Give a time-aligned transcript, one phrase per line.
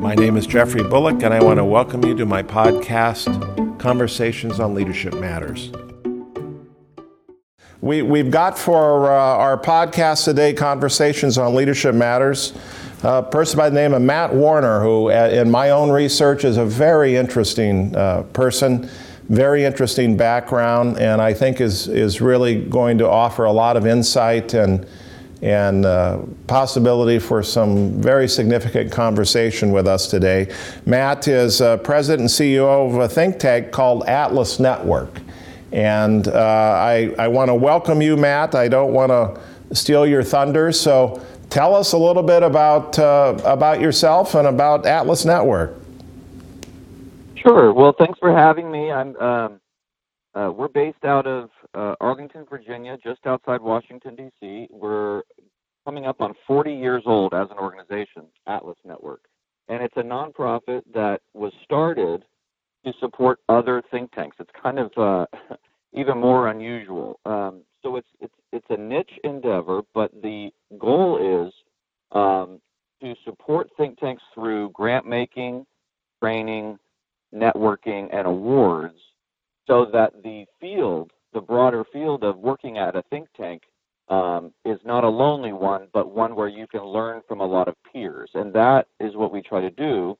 [0.00, 4.58] My name is Jeffrey Bullock, and I want to welcome you to my podcast, Conversations
[4.58, 5.70] on Leadership Matters.
[7.80, 12.52] We, we've got for uh, our podcast today, Conversations on Leadership Matters,
[13.04, 16.56] a person by the name of Matt Warner, who, uh, in my own research, is
[16.56, 18.88] a very interesting uh, person,
[19.28, 23.86] very interesting background, and I think is, is really going to offer a lot of
[23.86, 24.86] insight and
[25.44, 30.50] and uh, possibility for some very significant conversation with us today.
[30.86, 35.20] Matt is uh, president and CEO of a think tank called Atlas Network.
[35.70, 38.54] And uh, I, I want to welcome you, Matt.
[38.54, 43.36] I don't want to steal your thunder, so tell us a little bit about, uh,
[43.44, 45.74] about yourself and about Atlas Network.
[47.34, 47.70] Sure.
[47.74, 48.90] Well, thanks for having me.
[48.90, 49.60] I'm um,
[50.34, 54.68] uh, we're based out of uh, Arlington, Virginia, just outside Washington, D.C.
[54.70, 55.22] We're
[55.84, 59.22] coming up on 40 years old as an organization, Atlas Network.
[59.68, 62.24] And it's a nonprofit that was started
[62.84, 64.36] to support other think tanks.
[64.38, 65.26] It's kind of uh,
[65.92, 67.18] even more unusual.
[67.24, 71.52] Um, so it's, it's, it's a niche endeavor, but the goal is
[72.12, 72.60] um,
[73.02, 75.66] to support think tanks through grant making,
[76.22, 76.78] training,
[77.34, 78.98] networking, and awards
[79.66, 83.62] so that the field, the broader field of working at a think tank,
[84.08, 87.68] um, is not a lonely one, but one where you can learn from a lot
[87.68, 88.30] of peers.
[88.34, 90.16] And that is what we try to do.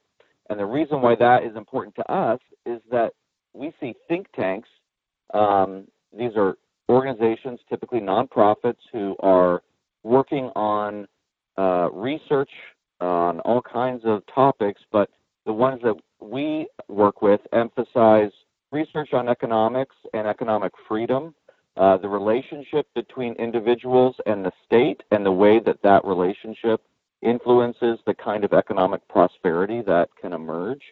[0.51, 3.13] And the reason why that is important to us is that
[3.53, 4.69] we see think tanks,
[5.33, 6.57] um, these are
[6.89, 9.63] organizations, typically nonprofits, who are
[10.03, 11.07] working on
[11.57, 12.51] uh, research
[13.01, 15.11] on all kinds of topics, but
[15.47, 18.31] the ones that we work with emphasize
[18.73, 21.35] research on economics and economic freedom,
[21.77, 26.81] uh, the relationship between individuals and the state, and the way that that relationship
[27.23, 30.83] influences the kind of economic prosperity that can emerge.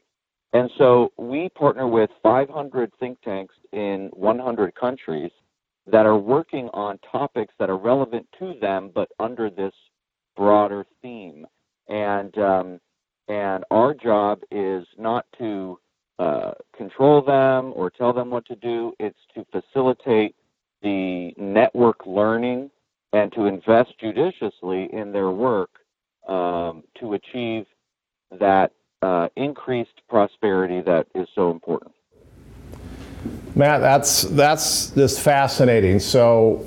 [0.52, 5.30] And so we partner with 500 think tanks in 100 countries
[5.86, 9.72] that are working on topics that are relevant to them, but under this
[10.36, 11.46] broader theme.
[11.88, 12.80] And um,
[13.28, 15.78] and our job is not to
[16.18, 18.92] uh, control them or tell them what to do.
[18.98, 20.34] It's to facilitate
[20.82, 22.70] the network learning
[23.12, 25.70] and to invest judiciously in their work
[26.28, 27.66] um, to achieve
[28.38, 28.72] that
[29.02, 31.92] uh, increased prosperity that is so important.
[33.54, 35.98] Matt, that's that's just fascinating.
[35.98, 36.64] So,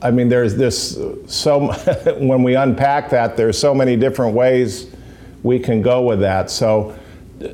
[0.00, 1.72] I mean, there's this so
[2.18, 4.94] when we unpack that, there's so many different ways
[5.42, 6.50] we can go with that.
[6.50, 6.96] So,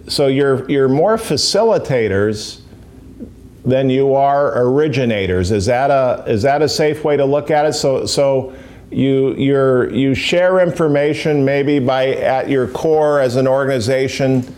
[0.09, 2.62] so you're you're more facilitators
[3.65, 5.51] than you are originators.
[5.51, 7.75] Is that a is that a safe way to look at it?
[7.75, 8.55] So so
[8.91, 14.55] you you you share information maybe by at your core as an organization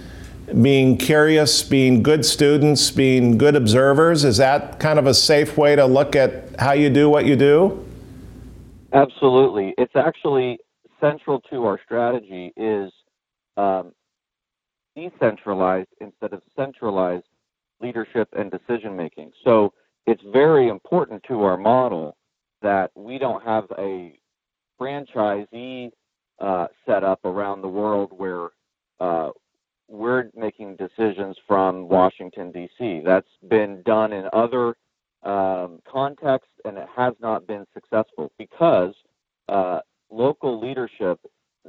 [0.62, 4.24] being curious, being good students, being good observers.
[4.24, 7.36] Is that kind of a safe way to look at how you do what you
[7.36, 7.84] do?
[8.92, 9.74] Absolutely.
[9.78, 10.58] It's actually
[11.00, 12.92] central to our strategy is
[13.56, 13.92] um,
[14.94, 17.26] decentralized instead of centralized
[17.80, 19.32] leadership and decision making.
[19.44, 19.72] So
[20.06, 22.16] it's very important to our model
[22.62, 24.18] that we don't have a
[24.80, 25.90] franchisee
[26.40, 28.48] uh, set up around the world where
[29.00, 29.30] uh,
[29.88, 33.02] we're making decisions from Washington, D.C.
[33.04, 34.76] That's been done in other
[35.22, 38.94] um, contexts and it has not been successful because
[39.48, 39.80] uh,
[40.10, 41.20] local leadership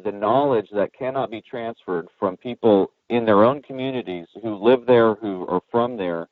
[0.03, 5.15] the knowledge that cannot be transferred from people in their own communities who live there,
[5.15, 6.27] who are from there,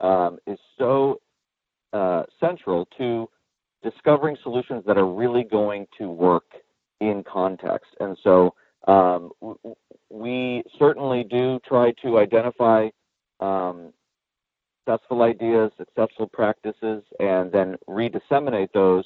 [0.00, 1.20] um, is so
[1.92, 3.28] uh, central to
[3.82, 6.44] discovering solutions that are really going to work
[7.00, 7.90] in context.
[8.00, 8.54] And so
[8.86, 9.32] um,
[10.08, 12.88] we certainly do try to identify
[13.40, 13.92] um,
[14.84, 19.04] successful ideas, successful practices, and then redisseminate those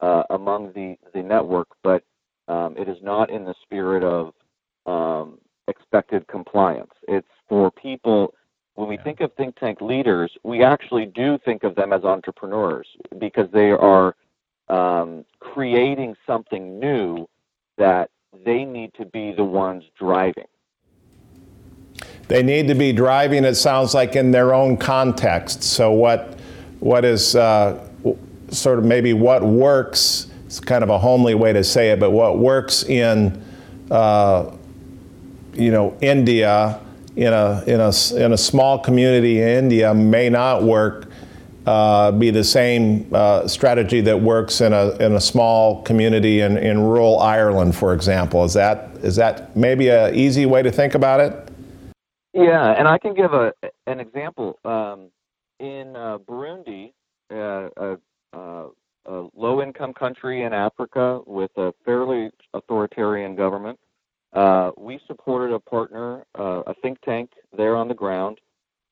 [0.00, 1.68] uh, among the, the network.
[1.82, 2.02] But
[2.48, 4.32] um, it is not in the spirit of
[4.86, 6.92] um, expected compliance.
[7.08, 8.34] It's for people.
[8.74, 12.88] When we think of think tank leaders, we actually do think of them as entrepreneurs
[13.18, 14.16] because they are
[14.68, 17.28] um, creating something new
[17.76, 18.10] that
[18.44, 20.46] they need to be the ones driving.
[22.28, 23.44] They need to be driving.
[23.44, 25.62] It sounds like in their own context.
[25.62, 26.38] So what
[26.80, 27.86] what is uh,
[28.48, 32.10] sort of maybe what works it's kind of a homely way to say it, but
[32.10, 33.42] what works in,
[33.90, 34.50] uh,
[35.54, 36.78] you know, India,
[37.16, 37.90] in a, in, a,
[38.22, 41.08] in a small community in India may not work
[41.64, 46.58] uh, be the same uh, strategy that works in a, in a small community in,
[46.58, 48.44] in rural Ireland, for example.
[48.44, 51.48] Is that, is that maybe an easy way to think about it?
[52.34, 53.54] Yeah, and I can give a
[53.86, 54.58] an example.
[54.66, 55.08] Um,
[55.60, 56.92] in uh, Burundi,
[57.32, 57.96] uh, a,
[59.82, 63.78] low-income country in Africa with a fairly authoritarian government,
[64.32, 68.38] uh, we supported a partner, uh, a think tank there on the ground,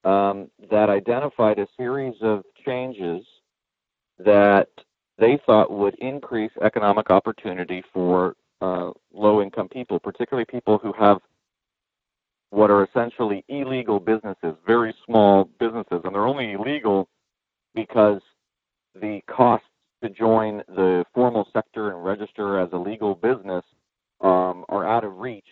[0.04, 3.24] um, that identified a series of changes
[4.18, 4.68] that
[5.18, 11.18] they thought would increase economic opportunity for uh, low-income people, particularly people who have
[12.50, 17.08] what are essentially illegal businesses, very small businesses, and they're only illegal
[17.76, 18.20] because
[19.00, 19.66] the costs
[20.02, 23.64] to join the formal sector and register as a legal business
[24.20, 25.46] um, are out of reach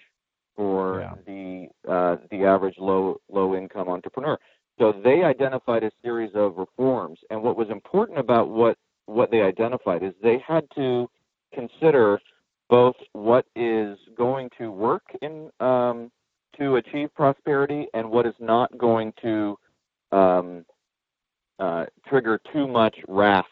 [0.57, 1.15] for yeah.
[1.27, 4.39] the uh, the average low low income entrepreneur.
[4.79, 9.43] So they identified a series of reforms, and what was important about what what they
[9.43, 11.09] identified is they had to
[11.55, 12.21] consider
[12.69, 16.11] both what is going to work in um,
[16.59, 19.59] to achieve prosperity and what is not going to
[20.13, 20.65] um,
[21.59, 23.47] uh, trigger too much wrath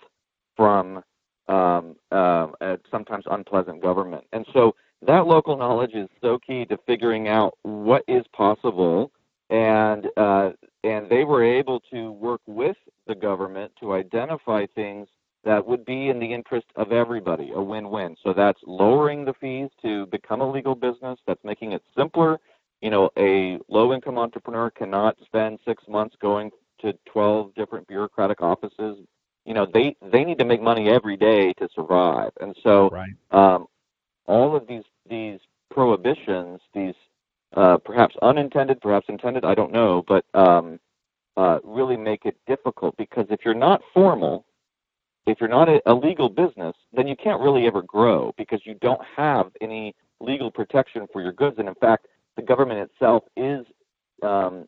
[0.57, 1.03] from
[1.49, 2.49] um, uh,
[2.91, 4.25] sometimes unpleasant government.
[4.33, 4.75] And so
[5.07, 9.13] that local knowledge is so key to figuring out what is possible.
[9.49, 10.51] And uh,
[10.83, 12.77] and they were able to work with
[13.07, 15.09] the government to identify things
[15.45, 18.17] that would be in the interest of everybody, a win-win.
[18.25, 21.19] So that's lowering the fees to become a legal business.
[21.27, 22.41] That's making it simpler
[22.81, 26.51] you know, a low income entrepreneur cannot spend six months going
[26.81, 28.99] to 12 different bureaucratic offices.
[29.45, 32.33] You know, they, they need to make money every day to survive.
[32.41, 33.11] And so, right.
[33.31, 33.67] um,
[34.27, 35.39] all of these, these
[35.71, 36.95] prohibitions, these,
[37.57, 38.15] uh, perhaps
[38.57, 40.79] unintended, perhaps intended, I don't know, but, um,
[41.37, 44.47] uh, really make it difficult because if you're not formal,
[45.27, 48.75] if you're not a, a legal business, then you can't really ever grow because you
[48.81, 51.57] don't have any legal protection for your goods.
[51.59, 52.07] And in fact,
[52.37, 53.67] the government itself is
[54.23, 54.67] um,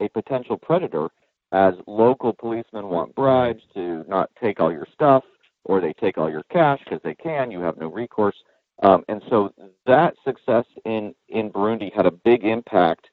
[0.00, 1.08] a potential predator
[1.52, 5.24] as local policemen want bribes to not take all your stuff
[5.64, 7.50] or they take all your cash because they can.
[7.50, 8.36] You have no recourse.
[8.82, 9.52] Um, and so
[9.86, 13.08] that success in, in Burundi had a big impact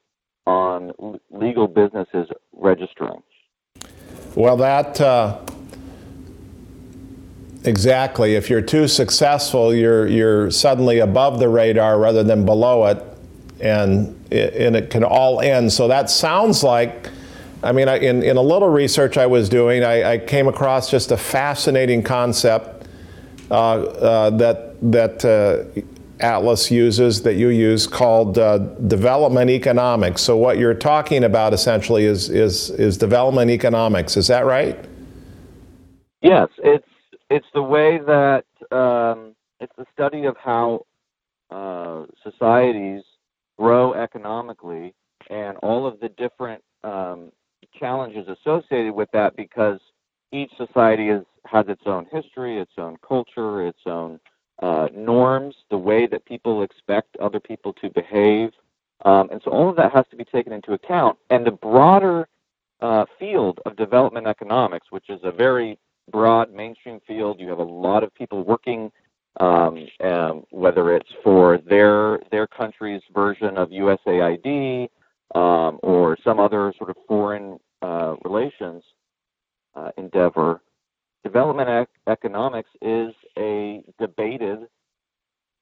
[0.46, 3.22] on l- legal businesses registering.
[4.34, 5.40] Well, that uh,
[7.64, 8.34] exactly.
[8.34, 13.04] If you're too successful, you're you're suddenly above the radar rather than below it,
[13.60, 15.72] and and it can all end.
[15.72, 17.10] So that sounds like.
[17.60, 20.88] I mean, I, in, in a little research I was doing, I, I came across
[20.88, 22.86] just a fascinating concept
[23.50, 25.80] uh, uh, that that uh,
[26.20, 30.22] Atlas uses, that you use, called uh, development economics.
[30.22, 34.16] So what you're talking about essentially is is is development economics.
[34.16, 34.78] Is that right?
[36.22, 36.88] Yes, it's
[37.30, 38.44] it's the way that
[38.76, 40.86] um, it's the study of how
[41.50, 43.02] uh, societies
[43.58, 44.94] grow economically
[45.30, 47.30] and all of the different um,
[47.78, 49.80] challenges associated with that because
[50.32, 54.20] each society is, has its own history, its own culture, its own
[54.60, 58.50] uh, norms, the way that people expect other people to behave.
[59.04, 61.16] Um, and so all of that has to be taken into account.
[61.30, 62.28] And the broader
[62.80, 65.78] uh, field of development economics, which is a very
[66.10, 68.90] broad mainstream field, you have a lot of people working
[69.40, 74.88] um, um, whether it's for their their country's version of USAID
[75.34, 78.82] um, or some other sort of foreign uh, relations
[79.74, 80.60] uh, endeavor.
[81.24, 84.68] Development ec- economics is a debated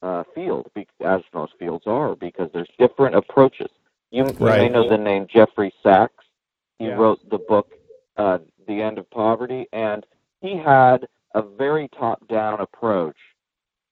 [0.03, 0.71] uh, field,
[1.05, 3.71] as most fields are, because there's different approaches.
[4.11, 4.63] You, right.
[4.63, 6.25] may know the name Jeffrey Sachs.
[6.79, 6.93] He yeah.
[6.93, 7.73] wrote the book
[8.17, 10.05] uh, "The End of Poverty," and
[10.41, 13.17] he had a very top-down approach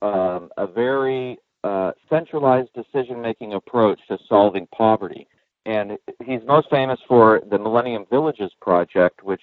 [0.04, 5.26] um, a very uh, centralized decision making approach to solving poverty.
[5.66, 9.40] And he's most famous for the Millennium Villages Project, which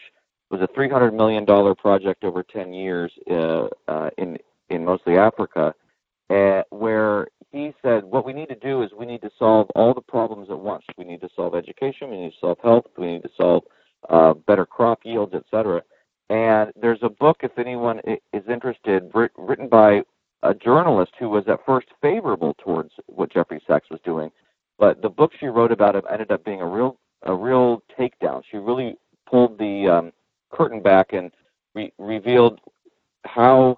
[0.52, 4.38] was a $300 million project over 10 years uh, uh, in,
[4.70, 5.74] in mostly Africa,
[6.30, 9.94] uh, where he said what we need to do is we need to solve all
[9.94, 10.84] the problems at once.
[10.98, 13.64] We need to solve education, we need to solve health, we need to solve
[14.10, 15.82] uh, better crop yields, etc.
[16.30, 20.04] And there's a book, if anyone is interested, written by
[20.44, 24.32] a journalist who was at first favorable towards what Jeffrey Sachs was doing,
[24.80, 28.42] but the book she wrote about him ended up being a real a real takedown.
[28.50, 28.96] She really
[29.30, 30.12] pulled the um,
[30.52, 31.32] curtain back and
[31.76, 32.60] re- revealed
[33.26, 33.78] how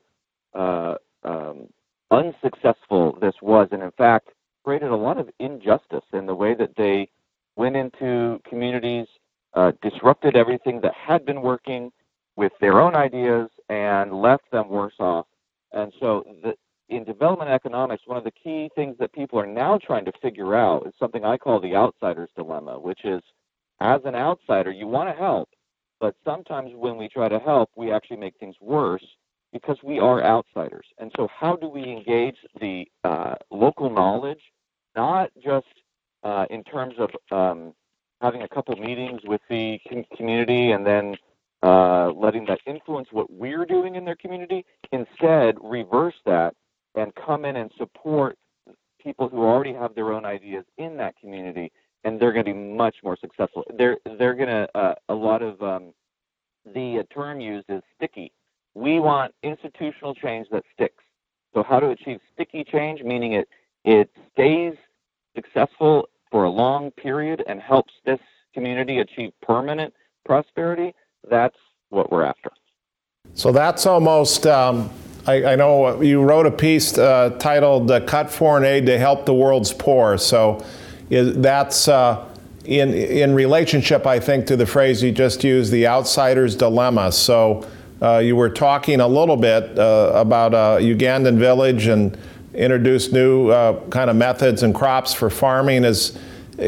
[0.54, 1.68] uh, um,
[2.12, 4.30] unsuccessful this was, and in fact,
[4.64, 7.10] created a lot of injustice in the way that they
[7.56, 9.08] went into communities,
[9.54, 11.92] uh, disrupted everything that had been working
[12.36, 15.28] with their own ideas, and left them worse off.
[15.72, 16.56] And so, the,
[16.90, 20.56] in development economics, one of the key things that people are now trying to figure
[20.56, 23.22] out is something I call the outsider's dilemma, which is
[23.80, 25.50] as an outsider, you want to help,
[26.00, 29.06] but sometimes when we try to help, we actually make things worse
[29.52, 30.86] because we are outsiders.
[30.98, 34.42] And so, how do we engage the uh, local knowledge,
[34.96, 35.68] not just
[36.24, 37.74] uh, in terms of um,
[38.22, 39.80] having a couple meetings with the
[40.18, 41.16] community and then
[41.62, 44.66] uh, letting that influence what we're doing in their community.
[44.92, 46.54] Instead, reverse that
[46.96, 48.38] and come in and support
[49.02, 51.72] people who already have their own ideas in that community,
[52.04, 53.64] and they're going to be much more successful.
[53.78, 55.94] They're they're going to uh, a lot of um,
[56.74, 58.32] the uh, term used is sticky.
[58.76, 61.04] We want institutional change that sticks.
[61.54, 63.48] So how to achieve sticky change, meaning it
[63.86, 64.76] it stays
[65.36, 68.20] successful for a long period and helps this
[68.54, 69.94] community achieve permanent
[70.26, 70.94] prosperity,
[71.30, 71.56] that's
[71.90, 72.52] what we're after.
[73.36, 74.90] So that's almost, um,
[75.26, 79.26] I, I, know you wrote a piece uh, titled uh, Cut Foreign Aid to Help
[79.26, 80.18] the World's Poor.
[80.18, 80.64] So
[81.14, 82.26] is, that's uh,
[82.66, 87.12] in, in relationship, I think, to the phrase you just used, the outsider's dilemma.
[87.12, 87.68] So
[88.02, 92.18] uh, you were talking a little bit uh, about a Ugandan village and
[92.54, 95.84] introduced new uh, kind of methods and crops for farming.
[95.84, 96.18] Is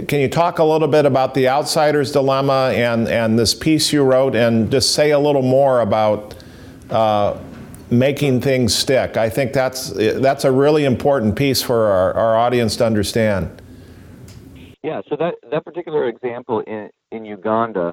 [0.08, 4.04] can you talk a little bit about the outsider's dilemma and and this piece you
[4.04, 6.36] wrote, and just say a little more about
[6.90, 7.38] uh,
[7.90, 9.18] making things stick?
[9.18, 13.62] I think that's that's a really important piece for our, our audience to understand.
[14.86, 17.92] Yeah, so that that particular example in in Uganda,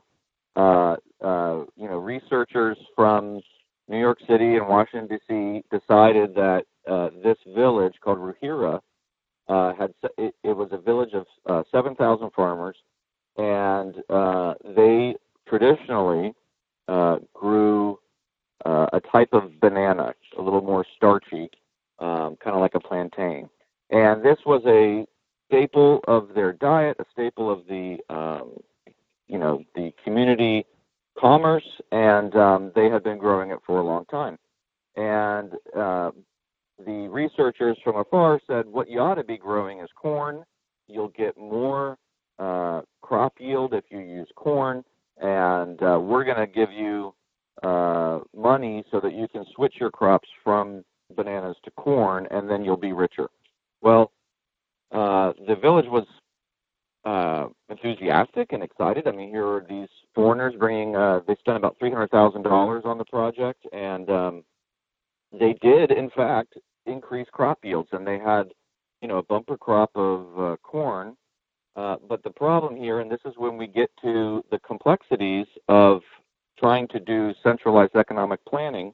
[0.56, 3.40] uh, uh, you know, researchers from
[3.88, 5.62] New York City and Washington D.C.
[5.70, 8.80] decided that uh, this village called Ruhiira
[9.48, 12.76] uh, had it, it, was a village of uh, 7,000 farmers,
[13.38, 15.14] and uh, they
[15.48, 16.34] traditionally
[17.32, 17.98] grew
[18.66, 21.48] a type of banana, a little more starchy,
[22.00, 23.48] um, kind of like a plantain.
[23.88, 25.06] And this was a
[25.52, 28.54] staple of their diet, a staple of the um,
[29.28, 30.64] you know the community
[31.18, 34.38] commerce, and um, they had been growing it for a long time.
[34.96, 36.10] And uh,
[36.84, 40.42] the researchers from afar said what you ought to be growing is corn.
[40.88, 41.98] You'll get more
[42.38, 44.82] uh, crop yield if you use corn,
[45.18, 47.14] and uh, we're going to give you
[47.62, 50.82] uh, money so that you can switch your crops from
[51.14, 53.28] bananas to corn, and then you'll be richer.
[53.82, 54.12] Well,
[54.92, 56.06] uh, the village was
[57.04, 59.08] uh, enthusiastic and excited.
[59.08, 60.94] I mean, here are these foreigners bringing.
[60.94, 64.44] Uh, they spent about three hundred thousand dollars on the project, and um,
[65.32, 66.54] they did, in fact,
[66.86, 68.52] increase crop yields, and they had,
[69.00, 71.16] you know, a bumper crop of uh, corn.
[71.74, 76.02] Uh, but the problem here, and this is when we get to the complexities of
[76.58, 78.92] trying to do centralized economic planning,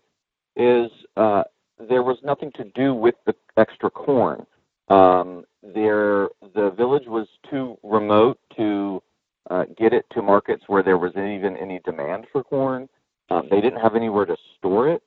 [0.54, 1.42] is uh,
[1.88, 4.46] there was nothing to do with the extra corn.
[4.90, 9.02] Um, there, the village was too remote to
[9.50, 12.88] uh, get it to markets where there was even any demand for corn.
[13.30, 15.02] Um, they didn't have anywhere to store it.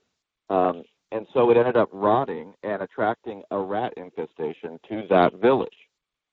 [0.50, 5.69] Um, and so it ended up rotting and attracting a rat infestation to that village.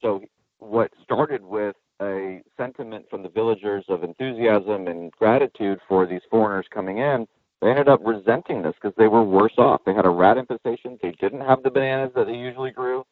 [0.00, 0.22] So
[0.58, 6.66] what started with a sentiment from the villagers of enthusiasm and gratitude for these foreigners
[6.72, 7.26] coming in,
[7.60, 9.80] they ended up resenting this because they were worse off.
[9.84, 10.98] They had a rat infestation.
[11.02, 13.04] They didn't have the bananas that they usually grew,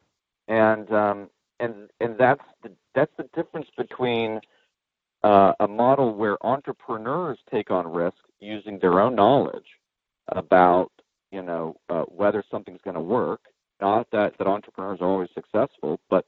[0.48, 4.40] and um, and and that's the that's the difference between
[5.22, 9.66] uh, a model where entrepreneurs take on risk using their own knowledge
[10.28, 10.90] about
[11.30, 13.40] you know, uh, whether something's going to work.
[13.80, 16.24] Not that, that entrepreneurs are always successful, but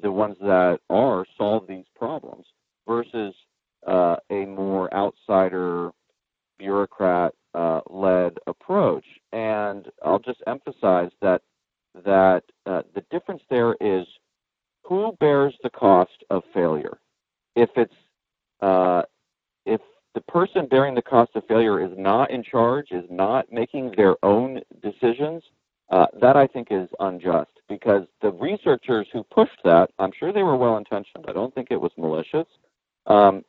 [0.00, 2.46] the ones that are solve these problems
[2.88, 3.34] versus
[3.86, 5.90] uh, a more outsider
[6.58, 9.04] bureaucrat uh, led approach.
[9.32, 11.42] And I'll just emphasize that
[12.06, 14.06] that uh, the difference there is
[14.84, 16.96] who bears the cost of failure.
[17.54, 17.92] If it's
[18.62, 19.02] uh,
[19.66, 19.82] if
[20.14, 24.16] the person bearing the cost of failure is not in charge, is not making their
[24.24, 25.42] own decisions,
[25.90, 30.42] uh, that I think is unjust because the researchers who pushed that, I'm sure they
[30.42, 31.26] were well intentioned.
[31.28, 32.46] I don't think it was malicious.
[33.06, 33.44] Um,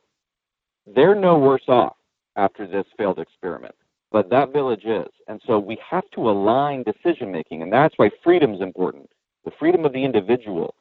[0.86, 1.96] they're no worse off
[2.36, 3.74] after this failed experiment,
[4.10, 5.08] but that village is.
[5.28, 9.08] And so we have to align decision making, and that's why freedom is important
[9.44, 10.74] the freedom of the individual,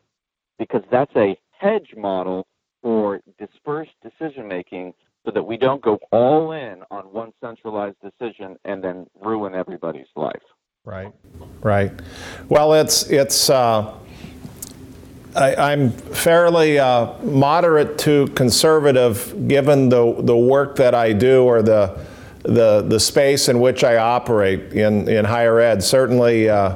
[0.58, 2.48] because that's a hedge model
[2.82, 4.94] for dispersed decision making
[5.26, 10.08] so that we don't go all in on one centralized decision and then ruin everybody's
[10.16, 10.42] life.
[10.86, 11.14] Right,
[11.62, 11.92] right.
[12.50, 13.50] Well, it's it's.
[13.50, 13.94] Uh,
[15.36, 21.62] I, am fairly uh, moderate to conservative, given the the work that I do or
[21.62, 22.06] the
[22.44, 25.84] the the space in which I operate in in higher ed.
[25.84, 26.50] Certainly.
[26.50, 26.76] Uh,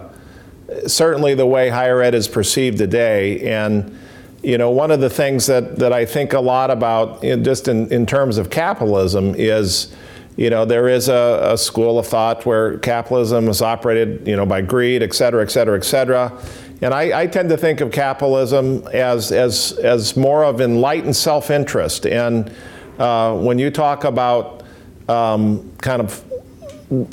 [0.86, 3.48] certainly the way higher ed is perceived today.
[3.50, 3.98] And
[4.44, 7.68] you know, one of the things that, that I think a lot about, in, just
[7.68, 9.96] in, in terms of capitalism, is
[10.38, 14.46] you know, there is a, a, school of thought where capitalism is operated, you know,
[14.46, 16.32] by greed, et cetera, et cetera, et cetera.
[16.84, 22.06] And I, I tend to think of capitalism as, as, as more of enlightened self-interest.
[22.06, 22.52] And
[23.00, 24.62] uh, when you talk about
[25.10, 26.24] um, kind of,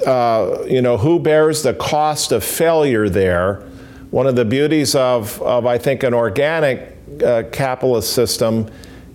[0.07, 3.67] uh, you know, who bears the cost of failure there,
[4.11, 8.71] one of the beauties of, of I think, an organic uh, capitalist system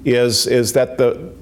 [0.06, 1.34] is, is that the,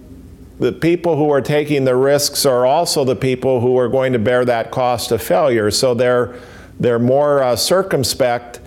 [0.59, 4.19] the people who are taking the risks are also the people who are going to
[4.19, 5.69] bear that cost of failure.
[5.69, 6.35] So they're,
[6.79, 8.59] they're more uh, circumspect,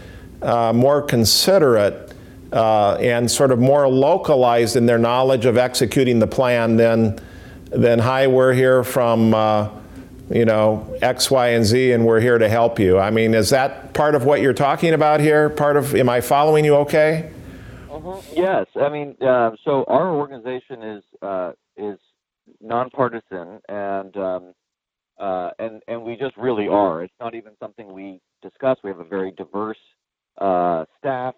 [0.43, 2.13] uh, more considerate,
[2.53, 7.19] uh, and sort of more localized in their knowledge of executing the plan than,
[7.67, 9.69] than hi, we're here from, uh,
[10.31, 12.99] you know, X, Y, and Z, and we're here to help you.
[12.99, 15.51] I mean, is that part of what you're talking about here?
[15.51, 17.31] Part of, am I following you okay?
[18.01, 18.35] Mm-hmm.
[18.37, 21.99] Yes, I mean, uh, so our organization is uh, is
[22.61, 24.55] nonpartisan, and um,
[25.19, 27.03] uh, and and we just really are.
[27.03, 28.79] It's not even something we discuss.
[28.83, 29.79] We have a very diverse
[30.39, 31.35] uh, staff.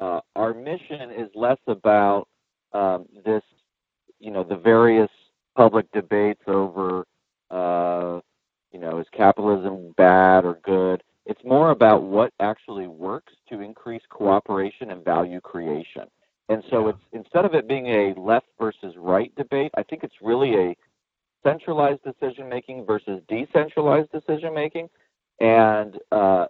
[0.00, 2.28] Uh, our mission is less about
[2.72, 3.42] um, this,
[4.20, 5.10] you know, the various
[5.56, 7.06] public debates over,
[7.50, 8.20] uh,
[8.72, 11.02] you know, is capitalism bad or good.
[11.26, 16.04] It's more about what actually works to increase cooperation and value creation.
[16.48, 20.14] And so it's instead of it being a left versus right debate, I think it's
[20.20, 20.76] really a
[21.42, 24.90] centralized decision making versus decentralized decision making.
[25.40, 26.46] And uh,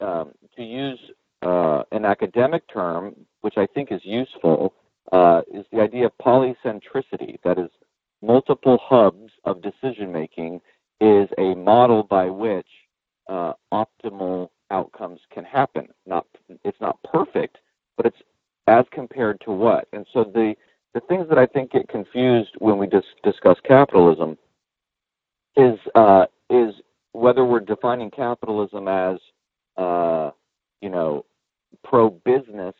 [0.00, 0.98] um, to use
[1.42, 4.74] uh, an academic term, which I think is useful,
[5.12, 7.38] uh, is the idea of polycentricity.
[7.44, 7.70] That is,
[8.20, 10.60] multiple hubs of decision making
[11.00, 12.66] is a model by which
[13.28, 15.88] uh, optimal outcomes can happen.
[16.06, 16.26] Not,
[16.64, 17.58] it's not perfect,
[17.96, 18.18] but it's
[18.66, 19.88] as compared to what?
[19.92, 20.54] And so the
[20.94, 24.38] the things that I think get confused when we dis- discuss capitalism
[25.56, 26.74] is uh, is
[27.12, 29.18] whether we're defining capitalism as
[29.76, 30.30] uh,
[30.80, 31.24] you know
[31.84, 32.74] pro business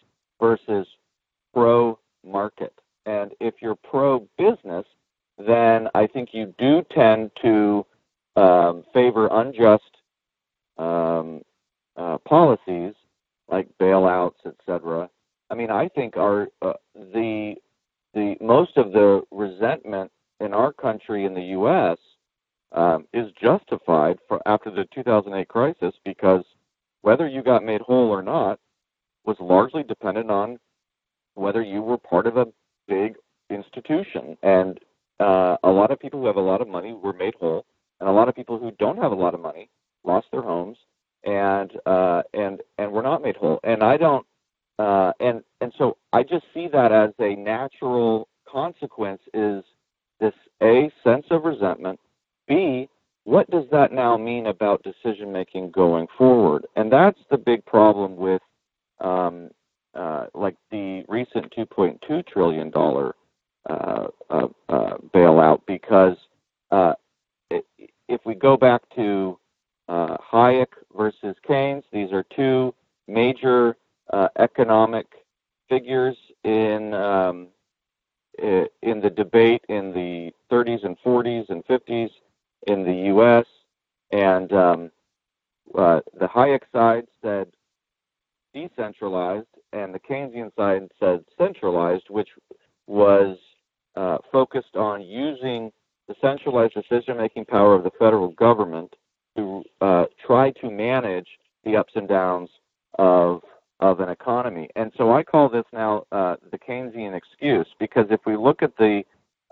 [103.90, 104.68] of an economy.
[104.76, 108.76] And so I call this now uh, the Keynesian excuse because if we look at
[108.76, 109.02] the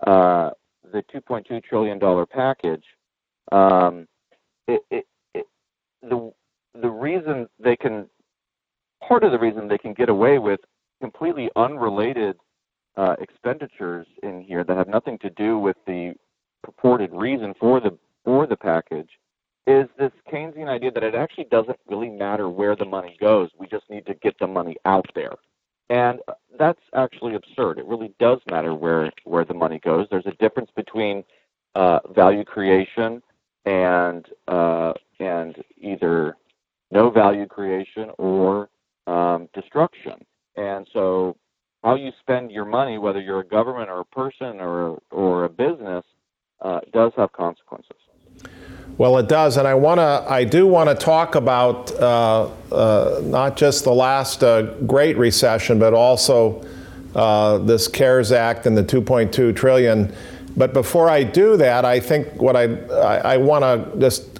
[0.05, 0.51] uh,
[0.91, 2.83] the 2.2 trillion dollar package,
[3.51, 4.07] um,
[4.67, 5.47] it, it, it,
[6.01, 6.31] the
[6.81, 8.07] the reason they can
[9.07, 10.59] part of the reason they can get away with
[11.01, 12.35] completely unrelated
[12.95, 16.13] uh, expenditures in here that have nothing to do with the
[16.63, 19.09] purported reason for the for the package
[19.67, 23.49] is this Keynesian idea that it actually doesn't really matter where the money goes.
[23.59, 25.33] We just need to get the money out there.
[25.89, 26.19] And
[26.57, 27.77] that's actually absurd.
[27.77, 30.07] It really does matter where, where the money goes.
[30.09, 31.23] There's a difference between
[31.75, 33.21] uh, value creation
[33.65, 36.37] and uh, and either
[36.91, 38.69] no value creation or
[39.05, 40.13] um, destruction.
[40.55, 41.35] And so,
[41.83, 45.49] how you spend your money, whether you're a government or a person or or a
[45.49, 46.05] business,
[46.61, 47.97] uh, does have consequences.
[48.97, 50.25] Well, it does, and I want to.
[50.27, 55.77] I do want to talk about uh, uh, not just the last uh, Great Recession,
[55.77, 56.65] but also
[57.13, 60.11] uh, this CARES Act and the 2.2 trillion.
[60.55, 64.31] But before I do that, I think what I I, I want to just.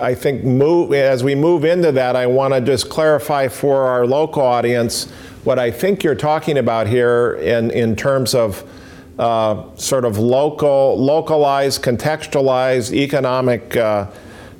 [0.00, 4.06] I think move as we move into that, I want to just clarify for our
[4.06, 5.10] local audience
[5.44, 8.64] what I think you're talking about here in in terms of
[9.20, 14.10] uh, sort of local, localized, contextualized economic uh,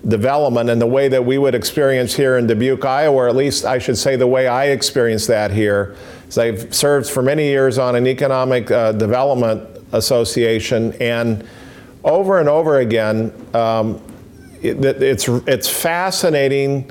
[0.07, 3.65] development in the way that we would experience here in Dubuque, Iowa, or at least
[3.65, 5.97] I should say the way I experienced that here.
[6.29, 11.43] So I've served for many years on an economic uh, development association, and
[12.05, 13.99] over and over again, um,
[14.61, 16.91] it, it's it's fascinating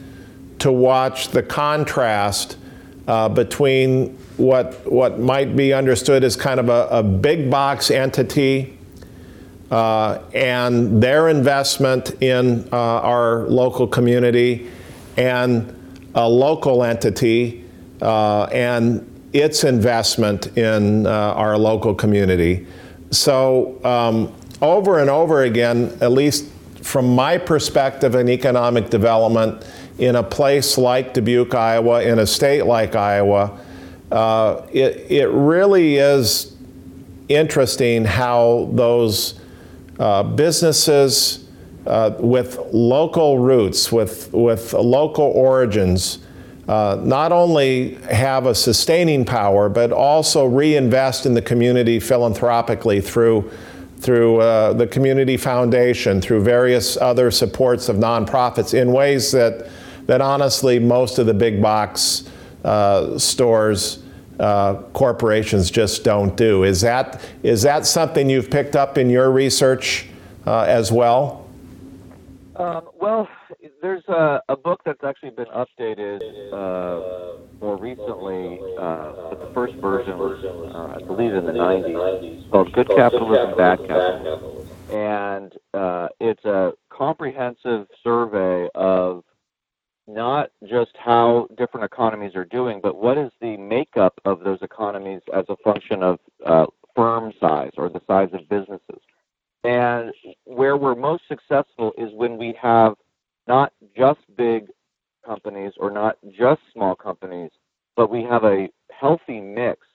[0.58, 2.58] to watch the contrast
[3.10, 8.78] uh, between what, what might be understood as kind of a, a big box entity
[9.72, 14.70] uh, and their investment in uh, our local community
[15.18, 15.76] and
[16.14, 17.66] a local entity
[18.04, 22.68] uh, and its investment in uh, our local community.
[23.10, 26.46] So, um, over and over again, at least
[26.84, 29.66] from my perspective in economic development,
[30.00, 33.60] in a place like Dubuque, Iowa, in a state like Iowa,
[34.12, 36.56] uh, it, it really is
[37.28, 39.40] interesting how those
[40.00, 41.48] uh, businesses
[41.86, 46.20] uh, with local roots, with, with local origins,
[46.68, 53.52] uh, not only have a sustaining power, but also reinvest in the community philanthropically through,
[54.00, 59.68] through uh, the community foundation, through various other supports of nonprofits in ways that,
[60.10, 62.28] that honestly most of the big box
[62.64, 64.02] uh, stores,
[64.40, 66.64] uh, corporations just don't do.
[66.64, 70.08] Is that, is that something you've picked up in your research
[70.48, 71.48] uh, as well?
[72.56, 73.30] Um, well,
[73.84, 78.60] there's a, a, book that's actually been updated uh, more recently.
[78.80, 80.44] Uh, the first version was,
[80.74, 84.68] I believe, in the 90s, called Good Capitalism, Bad Capitalism.
[84.90, 85.54] And
[86.20, 89.24] it's a comprehensive survey of
[90.10, 95.22] not just how different economies are doing, but what is the makeup of those economies
[95.34, 99.02] as a function of uh, firm size or the size of businesses.
[99.64, 100.12] And
[100.46, 102.96] where we're most successful is when we have
[103.48, 104.68] not just big
[105.26, 107.52] companies or not just small companies,
[107.96, 109.86] but we have a healthy mix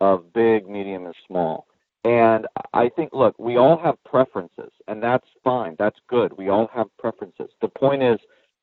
[0.00, 1.66] of big, medium, and small.
[2.04, 5.74] And I think, look, we all have preferences, and that's fine.
[5.78, 6.36] That's good.
[6.36, 7.48] We all have preferences.
[7.60, 8.18] The point is,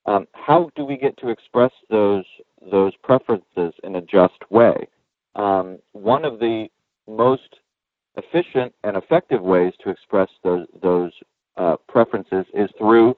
[0.06, 2.26] um, how do we get to express those
[2.72, 4.88] those preferences in a just way?
[5.36, 6.68] Um, one of the
[7.08, 7.58] most
[8.16, 11.12] efficient and effective ways to express those those
[11.58, 13.16] uh, preferences is through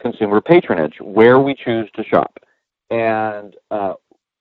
[0.00, 2.38] consumer patronage, where we choose to shop.
[2.90, 3.94] And uh,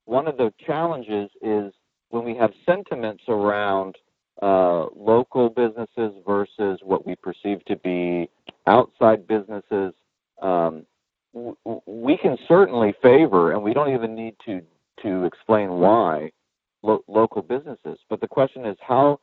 [0.05, 1.73] one of the challenges is
[2.09, 3.95] when we have sentiments around
[4.41, 8.29] uh, local businesses versus what we perceive to be
[8.67, 9.93] outside businesses.
[10.41, 10.85] Um,
[11.35, 14.61] we can certainly favor, and we don't even need to
[15.03, 16.31] to explain why
[16.81, 17.99] lo- local businesses.
[18.09, 19.19] But the question is, how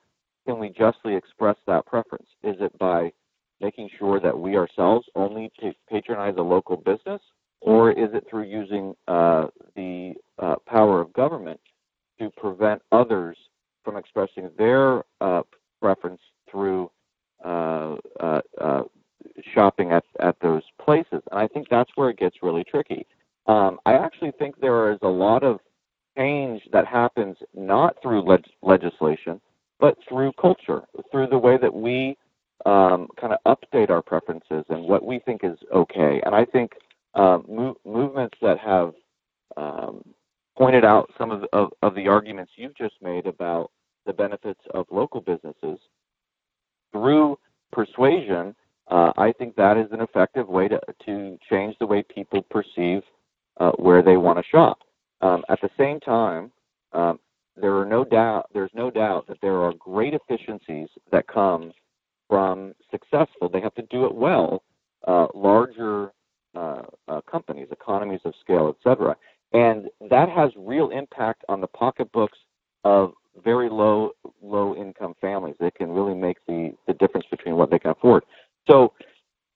[0.47, 2.29] can we justly express that preference?
[2.43, 3.13] Is it by
[3.61, 5.51] making sure that we ourselves only
[5.89, 7.23] patronize a local business,
[7.61, 9.47] or is it through using uh,
[9.77, 11.61] the uh, power of government
[12.19, 13.37] to prevent others
[13.85, 15.43] from expressing their uh,
[15.81, 16.21] preference
[16.51, 16.91] through
[17.45, 18.83] uh, uh, uh,
[19.55, 21.23] shopping at, at those places.
[21.31, 23.07] And I think that's where it gets really tricky.
[23.47, 25.59] Um, I actually think there is a lot of
[26.17, 29.41] change that happens not through leg- legislation,
[29.81, 32.17] but through culture, through the way that we
[32.67, 36.21] um, kind of update our preferences and what we think is okay.
[36.25, 36.73] And I think
[37.15, 38.93] uh, mo- movements that have
[39.57, 40.05] um,
[40.57, 43.71] pointed out some of of, of the arguments you've just made about
[44.07, 45.79] the benefits of local businesses
[46.93, 47.39] through
[47.73, 48.55] persuasion
[48.89, 53.03] uh, I think that is an effective way to, to change the way people perceive
[53.59, 54.79] uh, where they want to shop.
[55.21, 56.51] Um, at the same time,
[56.93, 57.19] um,
[57.57, 61.73] there are no doubt there's no doubt that there are great efficiencies that come
[62.29, 63.49] from successful.
[63.49, 64.63] They have to do it well.
[65.07, 66.13] Uh, larger
[66.55, 69.17] uh, uh, companies, economies of scale, etc.,
[69.53, 72.39] and that has real impact on the pocketbooks
[72.85, 75.57] of very low low income families.
[75.61, 78.25] They can really make the the difference between what they can afford.
[78.69, 78.93] So,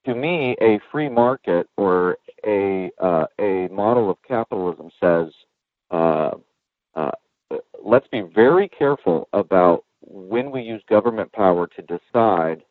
[0.05, 5.33] to me, a free market or a uh, a model of capitalism says,
[5.91, 6.33] uh,
[6.95, 7.11] uh,
[7.85, 12.63] let's be very careful about when we use government power to decide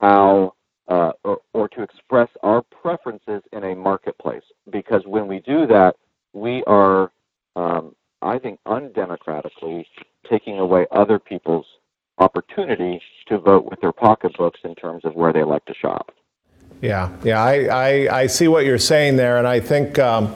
[0.00, 0.54] how
[0.88, 4.44] uh, or, or to express our preferences in a marketplace.
[4.70, 5.96] Because when we do that,
[6.32, 7.10] we are,
[7.56, 9.84] um, I think, undemocratically
[10.30, 11.66] taking away other people's
[12.18, 16.12] opportunity to vote with their pocketbooks in terms of where they like to shop.
[16.80, 19.98] Yeah, yeah, I, I, I see what you're saying there, and I think.
[19.98, 20.34] Um,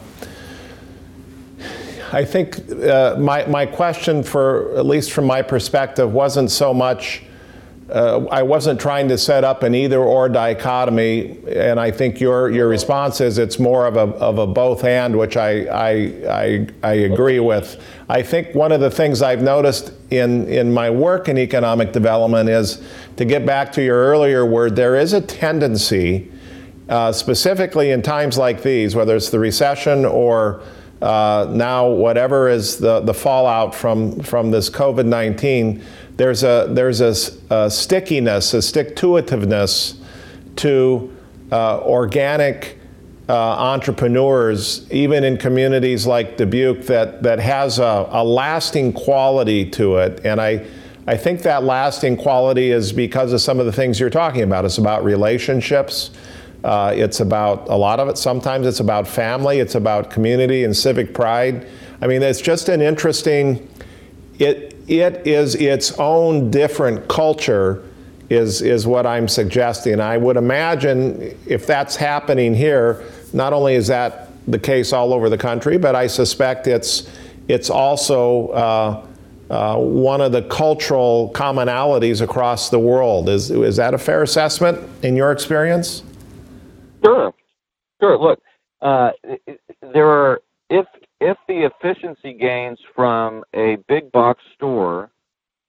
[2.13, 7.23] I think uh, my, my question, for at least from my perspective, wasn't so much
[7.93, 12.51] uh, I wasn't trying to set up an either or dichotomy, and I think your
[12.51, 15.91] your response is it's more of a of a both and, which I I
[16.29, 17.83] I, I agree with.
[18.09, 22.49] I think one of the things I've noticed in in my work in economic development
[22.49, 22.83] is
[23.17, 24.77] to get back to your earlier word.
[24.77, 26.31] There is a tendency,
[26.89, 30.63] uh, specifically in times like these, whether it's the recession or
[31.03, 35.83] uh, now whatever is the, the fallout from, from this COVID 19,
[36.21, 37.15] there's a, there's a,
[37.49, 39.97] a, stickiness, a stick to itiveness
[40.57, 41.17] to
[41.51, 42.79] uh, organic
[43.27, 49.97] uh, entrepreneurs, even in communities like Dubuque, that, that has a, a lasting quality to
[49.97, 50.21] it.
[50.27, 50.67] And I,
[51.07, 54.67] I think that lasting quality is because of some of the things you're talking about.
[54.67, 56.11] It's about relationships.
[56.63, 58.19] Uh, it's about a lot of it.
[58.19, 59.59] Sometimes it's about family.
[59.59, 61.67] It's about community and civic pride.
[62.03, 63.67] I mean, it's just an interesting.
[64.39, 67.85] It it is its own different culture.
[68.29, 70.01] Is is what I'm suggesting.
[70.01, 75.29] I would imagine if that's happening here, not only is that the case all over
[75.29, 77.11] the country, but I suspect it's
[77.49, 78.49] it's also.
[78.49, 79.07] Uh,
[79.51, 83.29] uh, one of the cultural commonalities across the world.
[83.29, 86.05] Is, is that a fair assessment in your experience?
[87.05, 87.35] Sure,
[88.01, 88.17] sure.
[88.17, 88.39] Look,
[88.81, 89.11] uh,
[89.93, 90.87] there are if
[91.21, 95.11] if the efficiency gains from a big box store,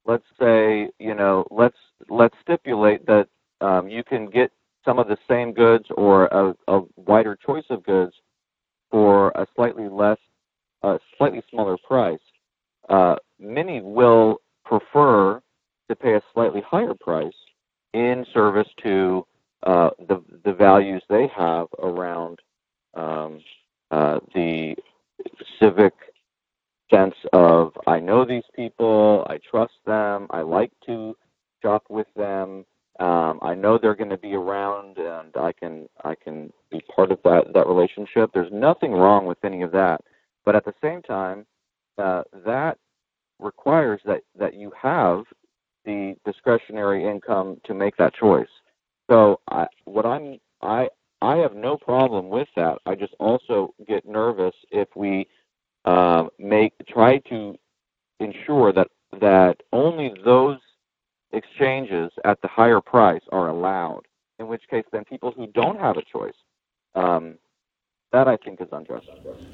[0.05, 1.77] let's say you know let's
[2.09, 3.27] let's stipulate that
[3.59, 4.51] um, you can get
[4.85, 8.13] some of the same goods or a, a wider choice of goods
[8.89, 10.17] for a slightly less,
[10.81, 12.19] a slightly smaller price.
[12.89, 15.41] Uh, many will prefer
[15.89, 17.33] to pay a slightly higher price
[17.93, 19.25] in service to
[19.63, 22.39] uh, the the values they have around
[22.95, 23.39] um,
[23.91, 24.75] uh, the
[25.59, 25.93] civic
[26.93, 31.15] sense of I know these people, I trust them, I like to
[31.61, 32.65] shop with them.
[32.99, 37.11] Um, I know they're going to be around, and I can I can be part
[37.11, 38.31] of that that relationship.
[38.33, 40.01] There's nothing wrong with any of that,
[40.45, 41.45] but at the same time,
[41.97, 42.77] uh, that
[43.39, 45.23] requires that that you have
[45.85, 48.49] the discretionary income to make that choice.
[49.09, 50.89] So I, what I'm I
[51.21, 52.79] I have no problem with that.
[52.85, 55.27] I just also get nervous if we
[55.85, 57.55] uh, make try to
[58.19, 58.87] ensure that
[59.19, 60.57] that only those
[61.31, 64.01] exchanges at the higher price are allowed.
[64.39, 66.33] In which case, then people who don't have a choice,
[66.95, 67.35] um,
[68.11, 69.07] that I think is unjust.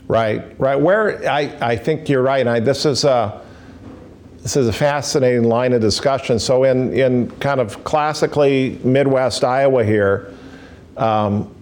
[0.08, 0.80] Right, right.
[0.80, 2.48] Where I, I think you're right.
[2.48, 3.44] I, this is a
[4.40, 6.40] this is a fascinating line of discussion.
[6.40, 10.34] So, in, in kind of classically Midwest Iowa here,
[10.96, 11.54] um,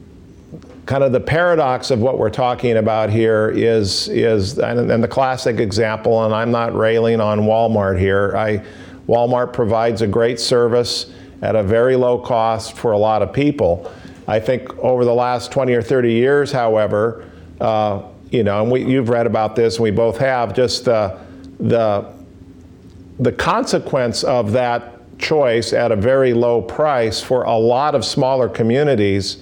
[0.85, 5.07] kind of the paradox of what we're talking about here is, is and, and, the
[5.07, 8.35] classic example, and I'm not railing on Walmart here.
[8.37, 8.63] I,
[9.07, 13.91] Walmart provides a great service at a very low cost for a lot of people.
[14.27, 18.83] I think over the last 20 or 30 years, however, uh, you know, and we,
[18.83, 21.19] you've read about this, and we both have, just the,
[21.59, 22.13] the
[23.19, 28.49] the consequence of that choice at a very low price for a lot of smaller
[28.49, 29.37] communities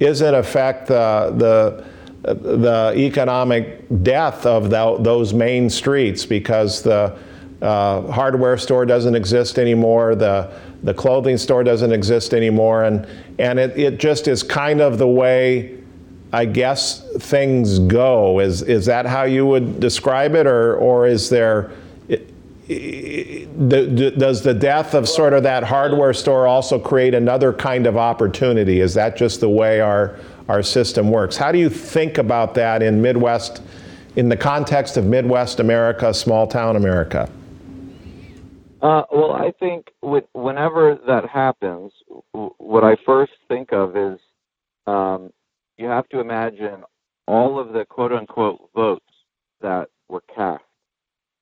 [0.00, 1.84] is in effect the
[2.24, 7.16] the economic death of the, those main streets because the
[7.60, 10.50] uh, hardware store doesn't exist anymore, the
[10.82, 13.06] the clothing store doesn't exist anymore, and
[13.38, 15.78] and it, it just is kind of the way
[16.32, 18.40] I guess things go.
[18.40, 21.70] Is is that how you would describe it, or or is there
[22.66, 28.80] does the death of sort of that hardware store also create another kind of opportunity?
[28.80, 31.36] Is that just the way our, our system works?
[31.36, 33.60] How do you think about that in Midwest,
[34.16, 37.30] in the context of Midwest America, small town America?
[38.80, 41.92] Uh, well, I think with, whenever that happens,
[42.32, 44.18] what I first think of is
[44.86, 45.32] um,
[45.76, 46.84] you have to imagine
[47.26, 49.04] all of the quote unquote votes
[49.60, 50.62] that were cast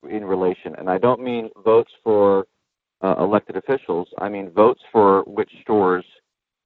[0.09, 2.45] in relation, and I don't mean votes for
[3.01, 4.07] uh, elected officials.
[4.17, 6.05] I mean votes for which stores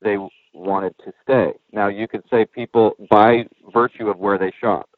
[0.02, 0.17] they
[0.54, 1.54] wanted to stay.
[1.71, 4.89] Now, you could say people by virtue of where they shop.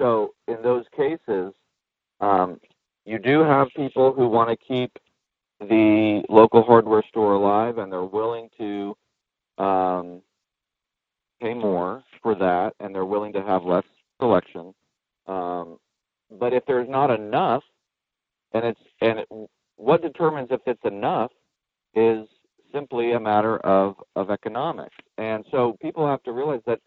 [0.00, 1.52] So, in those cases,
[2.20, 2.60] um,
[3.04, 4.98] you do have people who want to keep
[5.60, 8.96] the local hardware store alive, and they're willing to
[9.62, 10.22] um,
[11.40, 13.84] pay more for that, and they're willing to have less
[14.20, 14.74] selection.
[15.26, 15.78] Um,
[16.38, 17.62] but if there's not enough,
[18.54, 19.28] and it's and it,
[19.76, 21.30] what determines if it's enough
[21.94, 22.26] is
[22.72, 24.96] simply a matter of of economics.
[25.18, 26.80] And so people have to realize that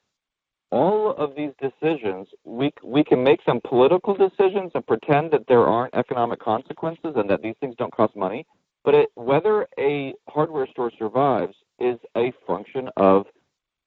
[0.71, 5.65] all of these decisions, we we can make some political decisions and pretend that there
[5.65, 8.45] aren't economic consequences and that these things don't cost money.
[8.83, 13.25] But it, whether a hardware store survives is a function of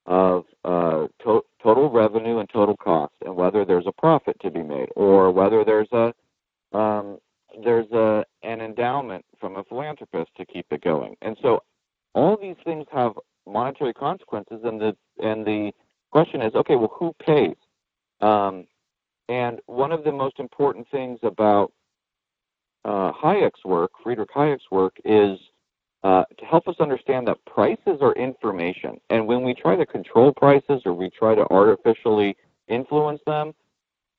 [0.06, 4.62] of uh, to- total revenue and total cost, and whether there's a profit to be
[4.62, 6.12] made, or whether there's a
[6.76, 7.18] um,
[7.62, 11.16] there's a an endowment from a philanthropist to keep it going.
[11.22, 11.62] And so,
[12.14, 13.12] all these things have
[13.46, 15.72] monetary consequences, and the and the
[16.10, 17.56] question is, okay, well, who pays?
[18.20, 18.66] Um,
[19.28, 21.72] and one of the most important things about
[22.84, 25.38] uh, Hayek's work, Friedrich Hayek's work, is
[26.02, 28.98] uh, to help us understand that prices are information.
[29.10, 32.36] And when we try to control prices or we try to artificially
[32.68, 33.52] influence them,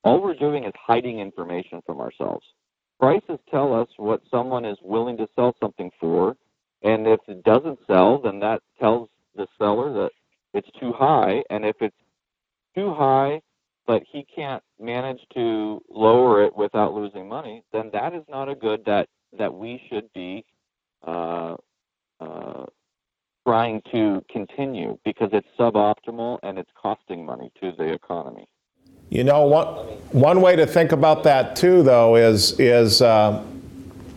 [0.04, 2.44] all we're doing is hiding information from ourselves.
[2.98, 6.36] Prices tell us what someone is willing to sell something for,
[6.82, 10.10] and if it doesn't sell, then that tells the seller that
[10.54, 11.96] it's too high, and if it's
[12.74, 13.40] too high,
[13.86, 18.54] but he can't manage to lower it without losing money, then that is not a
[18.54, 20.44] good that that we should be
[21.06, 21.56] uh,
[22.20, 22.64] uh,
[23.46, 28.46] trying to continue because it's suboptimal and it's costing money to the economy.
[29.08, 33.42] You know, one, one way to think about that too, though, is is uh,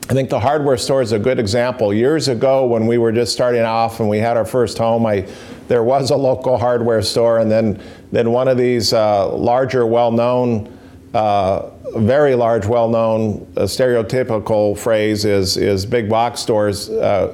[0.09, 1.93] I think the hardware store is a good example.
[1.93, 5.27] Years ago, when we were just starting off and we had our first home, I
[5.67, 7.81] there was a local hardware store, and then
[8.11, 10.71] then one of these uh, larger, well-known.
[11.13, 17.33] Uh, very large, well-known, uh, stereotypical phrase is is big box stores uh,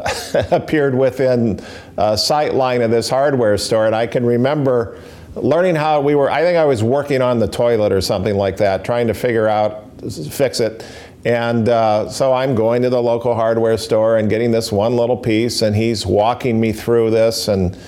[0.50, 1.60] appeared within
[1.96, 4.98] a sight line of this hardware store, and I can remember
[5.34, 6.30] learning how we were.
[6.30, 9.48] I think I was working on the toilet or something like that, trying to figure
[9.48, 10.84] out fix it.
[11.24, 15.16] And uh, so I'm going to the local hardware store and getting this one little
[15.16, 17.46] piece, and he's walking me through this.
[17.48, 17.78] And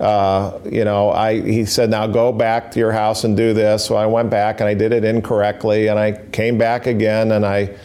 [0.00, 3.84] uh, you know, I he said, "Now go back to your house and do this."
[3.84, 7.46] So I went back and I did it incorrectly, and I came back again and
[7.46, 7.76] I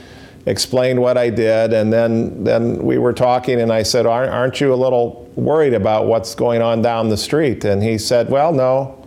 [0.48, 4.60] explained what I did, and then then we were talking, and I said, "Aren't, aren't
[4.60, 8.54] you a little worried about what's going on down the street?" And he said, "Well,
[8.54, 9.05] no."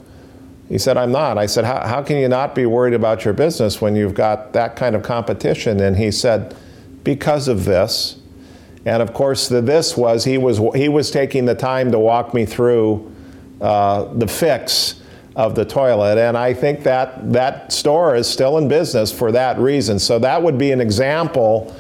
[0.69, 1.39] He said, I'm not.
[1.39, 4.77] I said, how, can you not be worried about your business when you've got that
[4.77, 5.81] kind of competition?
[5.81, 6.55] And he said,
[7.05, 8.19] because of this.
[8.85, 12.33] And of course, the this was he was he was taking the time to walk
[12.33, 13.15] me through
[13.61, 15.03] uh, the fix
[15.37, 19.59] of the toilet, and I think that that store is still in business for that
[19.59, 19.99] reason.
[19.99, 21.75] So that would be an example,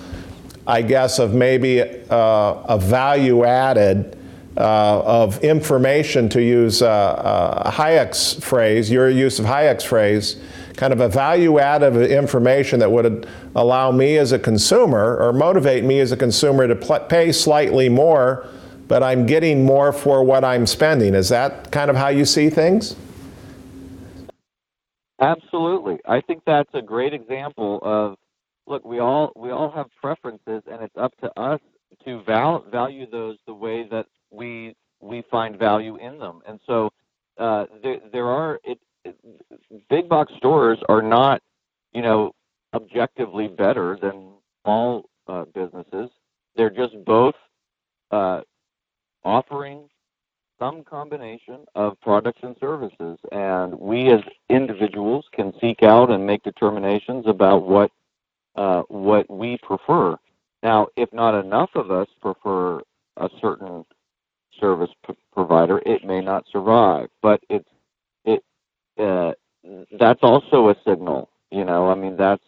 [0.66, 4.18] I guess, of maybe uh, a value added
[4.59, 10.37] uh, of information, to use uh, uh, Hayek's phrase, your use of Hayek's phrase,
[10.77, 15.33] kind of a value add of information that would allow me as a consumer or
[15.33, 18.49] motivate me as a consumer to pl- pay slightly more,
[18.88, 21.14] but I'm getting more for what I'm spending.
[21.14, 22.97] Is that kind of how you see things?
[25.21, 25.99] Absolutely.
[26.07, 28.16] I think that's a great example of
[28.66, 31.61] look, we all we all have preferences and it's up to us
[32.05, 36.41] to val- value those the way that we we find value in them.
[36.47, 36.91] And so
[37.38, 39.17] uh, there there are it, it,
[39.88, 41.43] big box stores are not
[41.93, 42.33] you know
[42.75, 46.11] objectively better than small uh, businesses.
[46.57, 47.35] They're just both
[48.11, 48.43] uh,
[49.25, 49.88] offering
[50.59, 56.43] some combination of products and services, and we as individuals can seek out and make
[56.43, 57.93] determinations about what
[58.57, 60.17] uh, what we prefer.
[60.62, 62.81] Now, if not enough of us prefer
[63.17, 63.85] a certain
[64.61, 67.09] service p- provider, it may not survive.
[67.23, 67.68] But it's
[68.25, 68.42] it
[68.99, 69.33] uh,
[69.99, 71.31] that's also a signal.
[71.51, 72.44] You know, I mean that's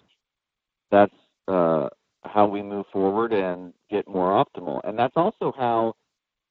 [0.91, 1.15] that's
[1.49, 1.89] uh,
[2.25, 5.95] how we move forward and get more optimal, and that's also how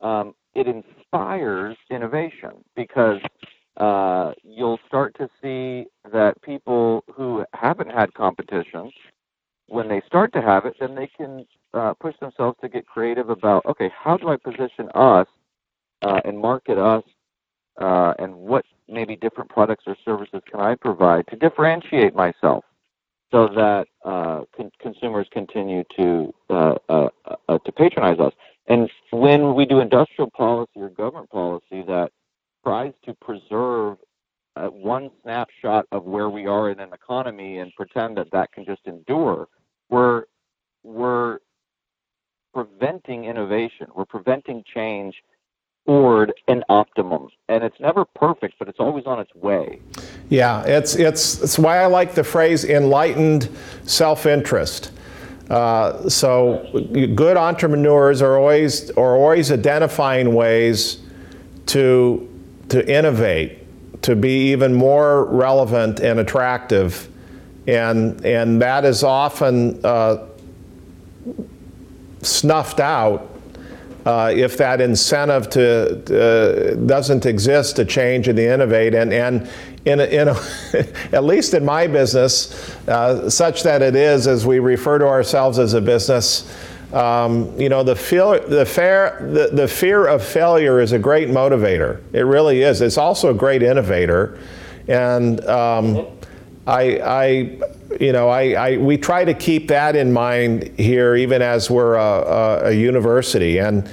[0.02, 3.20] um, it inspires innovation because
[3.78, 8.92] uh, you'll start to see that people who haven't had competition,
[9.68, 13.30] when they start to have it, then they can uh, push themselves to get creative
[13.30, 15.28] about okay, how do I position us
[16.02, 17.04] uh, and market us,
[17.80, 22.64] uh, and what maybe different products or services can I provide to differentiate myself,
[23.32, 27.10] so that uh, con- consumers continue to uh, uh,
[27.48, 28.34] uh, to patronize us.
[28.68, 32.12] And when we do industrial policy or government policy that
[32.64, 33.98] tries to preserve
[34.72, 38.82] one snapshot of where we are in an economy and pretend that that can just
[38.86, 39.48] endure,
[39.90, 40.26] we're
[40.84, 41.40] we're
[42.54, 43.88] preventing innovation.
[43.96, 45.16] We're preventing change
[45.90, 47.30] toward an optimum.
[47.48, 49.82] And it's never perfect, but it's always on its way.
[50.30, 53.50] Yeah, it's, it's, it's why I like the phrase enlightened
[53.86, 54.92] self interest.
[55.50, 56.64] Uh, so
[57.16, 61.00] good entrepreneurs are always, are always identifying ways
[61.66, 62.30] to,
[62.70, 63.58] to innovate,
[64.04, 67.10] to be even more relevant and attractive.
[67.68, 70.28] And, and that is often uh,
[72.22, 73.39] snuffed out
[74.06, 78.96] uh, if that incentive to, uh, doesn't exist to change and to innovate.
[78.96, 79.50] And, and
[79.86, 80.36] in, a, in a
[81.16, 85.60] at least in my business, uh, such that it is, as we refer to ourselves
[85.60, 86.50] as a business,
[86.94, 91.30] um, you know, the, fear, the, fair, the, the fear of failure is a great
[91.30, 92.02] motivator.
[92.14, 92.82] It really is.
[92.82, 94.40] It's also a great innovator.
[94.88, 96.08] And um,
[96.70, 97.28] I, I,
[98.00, 101.96] you know, I, I, we try to keep that in mind here, even as we're
[101.96, 103.58] a, a, a university.
[103.58, 103.90] And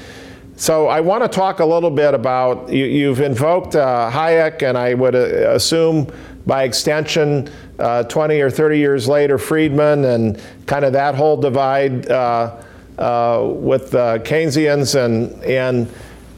[0.57, 4.77] so I want to talk a little bit about, you, have invoked uh, Hayek, and
[4.77, 6.13] I would uh, assume
[6.47, 12.11] by extension, uh, 20 or 30 years later, Friedman, and kind of that whole divide.
[12.11, 12.63] Uh,
[12.99, 15.87] uh, with uh, Keynesians, and and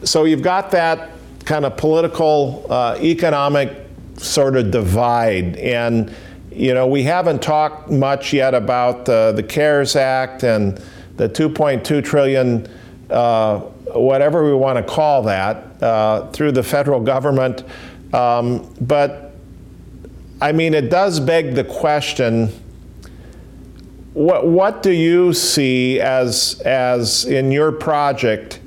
[0.02, 1.10] so you've got that
[1.44, 2.66] kind of political,
[3.00, 3.70] economic
[4.16, 6.12] sort of divide, and
[6.58, 10.82] you know we haven't talked much yet about the CARES Act and
[11.16, 12.68] the 2.2 trillion,
[13.10, 13.58] uh,
[13.94, 17.64] whatever we want to call that, uh, through the federal government,
[18.12, 19.34] um, but
[20.40, 22.52] I mean it does beg the question
[24.18, 28.58] what, what do you see as, as in your project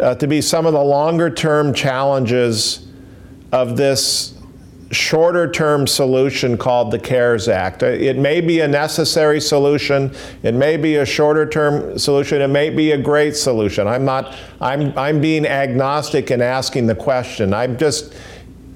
[0.00, 2.86] uh, to be some of the longer term challenges
[3.52, 4.35] of this
[4.90, 7.82] shorter term solution called the CARES Act?
[7.82, 12.48] Uh, it may be a necessary solution, it may be a shorter term solution, it
[12.48, 13.86] may be a great solution.
[13.86, 17.52] I'm not, I'm, I'm being agnostic in asking the question.
[17.52, 18.14] I'm just,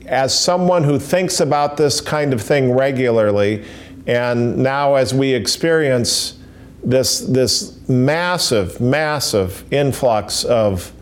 [0.07, 3.65] as someone who thinks about this kind of thing regularly,
[4.07, 6.39] and now, as we experience
[6.83, 10.93] this, this massive, massive influx of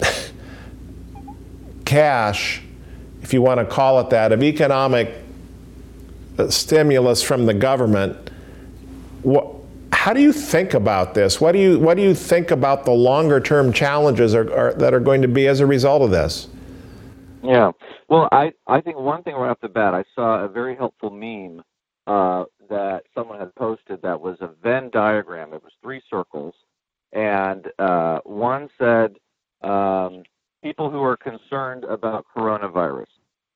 [1.84, 2.62] cash,
[3.26, 5.12] if you want to call it that, of economic
[6.38, 8.30] uh, stimulus from the government,
[9.22, 9.52] what,
[9.90, 11.40] how do you think about this?
[11.40, 14.94] What do you, what do you think about the longer term challenges are, are, that
[14.94, 16.46] are going to be as a result of this?
[17.42, 17.72] Yeah.
[18.08, 21.10] Well, I, I think one thing right off the bat, I saw a very helpful
[21.10, 21.64] meme
[22.06, 25.52] uh, that someone had posted that was a Venn diagram.
[25.52, 26.54] It was three circles,
[27.12, 29.16] and uh, one said
[29.68, 30.22] um,
[30.62, 33.06] people who are concerned about coronavirus.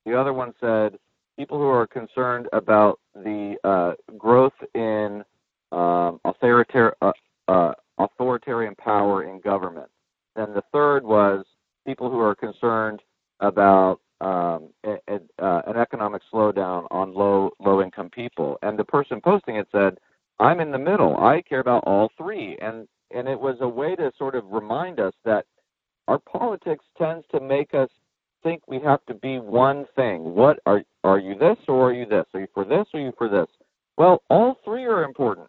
[0.05, 0.97] The other one said
[1.37, 5.23] people who are concerned about the uh, growth in
[5.71, 7.11] um, authoritarian, uh,
[7.47, 9.89] uh, authoritarian power in government.
[10.35, 11.45] And the third was
[11.85, 13.01] people who are concerned
[13.39, 18.57] about um, a, a, uh, an economic slowdown on low low income people.
[18.61, 19.97] And the person posting it said,
[20.39, 21.17] "I'm in the middle.
[21.17, 22.57] I care about all three.
[22.61, 25.45] And and it was a way to sort of remind us that
[26.07, 27.89] our politics tends to make us
[28.43, 30.35] think we have to be one thing.
[30.35, 32.25] What are are you this or are you this?
[32.33, 33.47] Are you for this or are you for this?
[33.97, 35.47] Well, all three are important.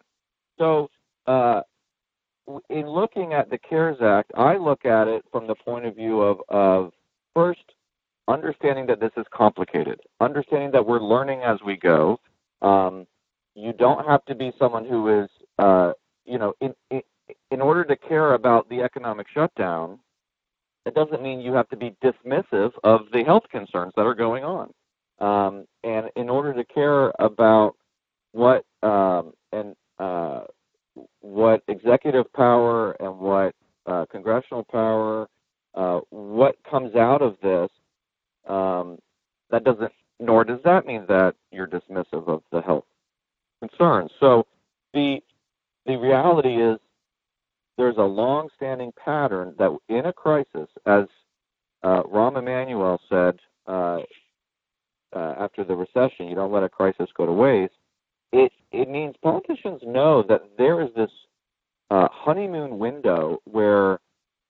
[0.57, 0.89] So,
[1.27, 1.61] uh,
[2.69, 6.21] in looking at the CARES Act, I look at it from the point of view
[6.21, 6.91] of of
[7.33, 7.63] first
[8.27, 12.19] understanding that this is complicated, understanding that we're learning as we go.
[12.61, 13.05] Um,
[13.55, 15.29] you don't have to be someone who is,
[15.59, 15.93] uh,
[16.25, 17.01] you know, in, in,
[17.51, 19.99] in order to care about the economic shutdown,
[20.85, 24.43] it doesn't mean you have to be dismissive of the health concerns that are going
[24.43, 24.73] on.
[25.19, 27.75] Um, and in order to care about
[28.33, 30.41] what um, and uh,
[31.21, 33.55] what executive power and what
[33.85, 35.27] uh, congressional power,
[35.75, 37.69] uh, what comes out of this
[38.47, 38.97] um,
[39.49, 42.85] that doesn't, nor does that mean that you're dismissive of the health
[43.59, 44.11] concerns.
[44.19, 44.45] So
[44.93, 45.19] the
[45.85, 46.79] the reality is
[47.77, 51.05] there's a long-standing pattern that in a crisis, as
[51.83, 53.99] uh, Rahm Emanuel said uh,
[55.15, 57.73] uh, after the recession, you don't let a crisis go to waste.
[58.31, 61.11] It it means politicians know that there is this
[61.91, 63.99] uh, honeymoon window where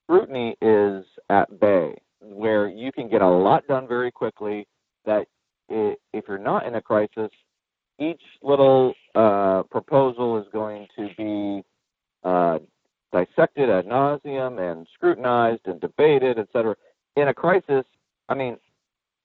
[0.04, 4.66] scrutiny is at bay where you can get a lot done very quickly.
[5.04, 5.26] That
[5.68, 7.30] if you're not in a crisis,
[7.98, 11.62] each little uh, proposal is going to be
[12.22, 12.58] uh,
[13.14, 16.74] dissected ad nauseum and scrutinized and debated, et cetera.
[17.16, 17.84] In a crisis,
[18.28, 18.58] I mean,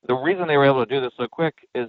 [0.06, 1.88] the reason they were able to do this so quick is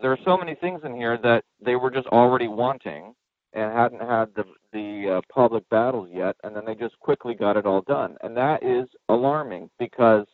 [0.00, 3.14] there are so many things in here that they were just already wanting,
[3.52, 7.56] and hadn't had the the uh, public battles yet, and then they just quickly got
[7.56, 10.26] it all done, and that is alarming because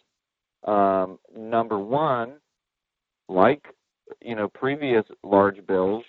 [0.67, 2.35] um, number one,
[3.29, 3.63] like
[4.23, 6.05] you know previous large bills,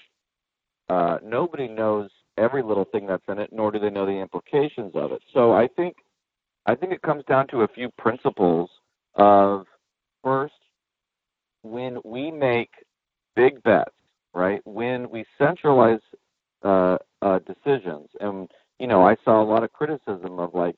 [0.89, 4.93] uh, nobody knows every little thing that's in it, nor do they know the implications
[4.95, 5.21] of it.
[5.34, 5.95] So I think
[6.65, 8.69] I think it comes down to a few principles
[9.15, 9.65] of
[10.23, 10.53] first,
[11.63, 12.69] when we make
[13.36, 13.91] big bets,
[14.34, 14.61] right?
[14.65, 15.99] When we centralize
[16.63, 20.77] uh, uh, decisions, and you know, I saw a lot of criticism of like,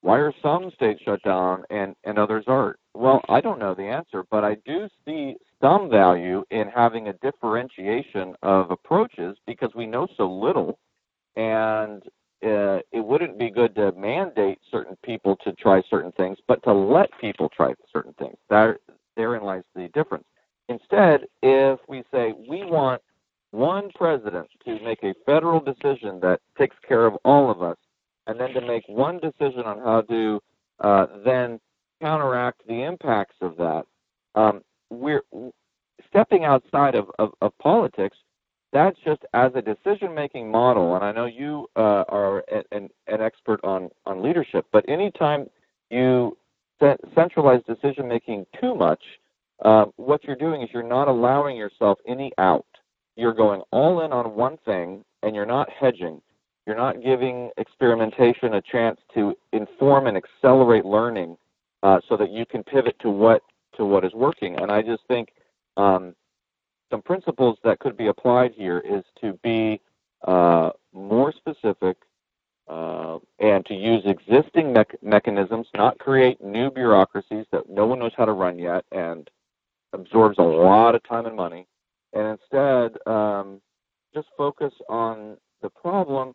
[0.00, 2.78] why are some states shut down and and others aren't?
[2.98, 7.12] Well, I don't know the answer, but I do see some value in having a
[7.12, 10.80] differentiation of approaches because we know so little,
[11.36, 12.02] and
[12.44, 16.72] uh, it wouldn't be good to mandate certain people to try certain things, but to
[16.72, 18.36] let people try certain things.
[18.50, 18.78] That
[19.16, 20.24] therein lies the difference.
[20.68, 23.00] Instead, if we say we want
[23.52, 27.76] one president to make a federal decision that takes care of all of us,
[28.26, 30.40] and then to make one decision on how to
[30.80, 31.60] uh, then
[32.00, 33.84] counteract the impacts of that,
[34.34, 35.22] um, we're
[36.08, 38.16] stepping outside of, of, of politics
[38.72, 43.20] that's just as a decision making model, and I know you uh, are an, an
[43.20, 45.48] expert on, on leadership, but anytime
[45.90, 46.36] you
[47.14, 49.02] centralize decision making too much,
[49.64, 52.66] uh, what you're doing is you're not allowing yourself any out.
[53.16, 56.20] You're going all in on one thing, and you're not hedging.
[56.66, 61.38] You're not giving experimentation a chance to inform and accelerate learning,
[61.82, 63.42] uh, so that you can pivot to what
[63.76, 64.60] to what is working.
[64.60, 65.28] And I just think
[65.76, 66.14] um,
[66.90, 69.80] some principles that could be applied here is to be
[70.26, 71.96] uh, more specific
[72.68, 78.12] uh, and to use existing me- mechanisms, not create new bureaucracies that no one knows
[78.16, 79.30] how to run yet and
[79.92, 81.66] absorbs a lot of time and money,
[82.12, 83.60] and instead um,
[84.14, 86.34] just focus on the problem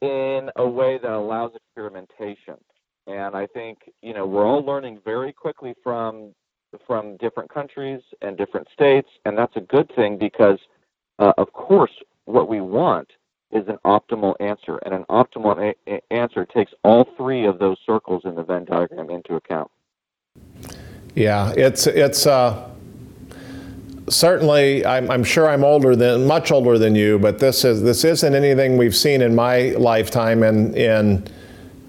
[0.00, 2.56] in a way that allows experimentation.
[3.10, 6.32] And I think you know we're all learning very quickly from
[6.86, 10.58] from different countries and different states, and that's a good thing because,
[11.18, 11.90] uh, of course,
[12.26, 13.08] what we want
[13.50, 18.22] is an optimal answer, and an optimal a- answer takes all three of those circles
[18.24, 19.68] in the Venn diagram into account.
[21.16, 22.70] Yeah, it's it's uh,
[24.08, 24.86] certainly.
[24.86, 28.36] I'm, I'm, sure I'm older than much older than you, but this is this isn't
[28.36, 31.26] anything we've seen in my lifetime, and in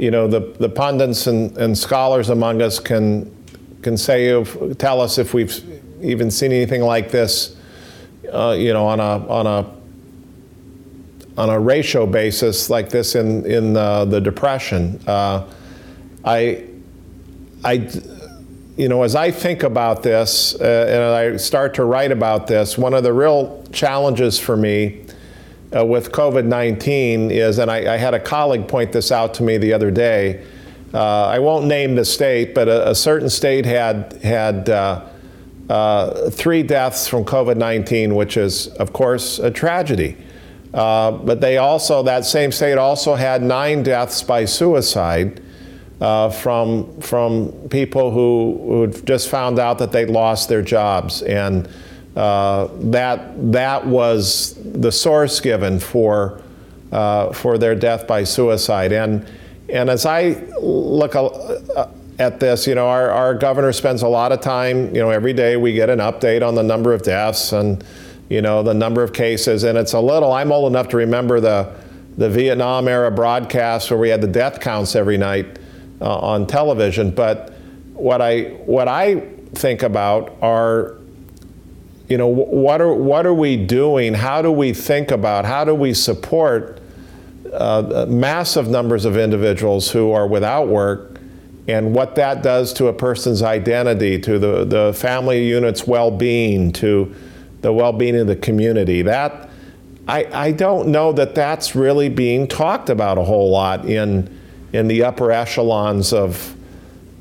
[0.01, 3.31] you know the the pundits and, and scholars among us can
[3.83, 5.53] can say if, tell us if we've
[6.03, 7.55] even seen anything like this,
[8.33, 13.77] uh, you know, on a on a on a ratio basis like this in in
[13.77, 14.99] uh, the depression.
[15.05, 15.47] Uh,
[16.25, 16.65] I
[17.63, 17.87] I
[18.77, 22.75] you know as I think about this uh, and I start to write about this,
[22.75, 25.00] one of the real challenges for me.
[25.73, 29.43] Uh, with COVID 19 is, and I, I had a colleague point this out to
[29.43, 30.45] me the other day,
[30.93, 35.05] uh, I won't name the state, but a, a certain state had had uh,
[35.69, 40.17] uh, three deaths from COVID-19, which is, of course, a tragedy.
[40.73, 45.41] Uh, but they also, that same state also had nine deaths by suicide
[46.01, 51.69] uh, from from people who who just found out that they lost their jobs, and
[52.15, 56.41] uh, that that was the source given for
[57.33, 59.25] for their death by suicide, and
[59.69, 61.15] and as I look
[62.21, 65.33] at this, you know, our, our governor spends a lot of time, you know, every
[65.33, 67.83] day we get an update on the number of deaths and,
[68.29, 69.63] you know, the number of cases.
[69.63, 71.73] And it's a little, I'm old enough to remember the,
[72.17, 75.57] the Vietnam era broadcasts where we had the death counts every night
[75.99, 77.11] uh, on television.
[77.11, 77.53] But
[77.93, 79.21] what I, what I
[79.53, 80.97] think about are
[82.11, 85.73] you know what are what are we doing how do we think about how do
[85.73, 86.81] we support
[87.53, 91.11] uh, massive numbers of individuals who are without work
[91.67, 96.71] and what that does to a person's identity, to the, the family unit's well being,
[96.73, 97.13] to
[97.61, 99.01] the well being of the community.
[99.03, 99.49] That,
[100.07, 104.39] I, I don't know that that's really being talked about a whole lot in,
[104.73, 106.55] in the upper echelons of,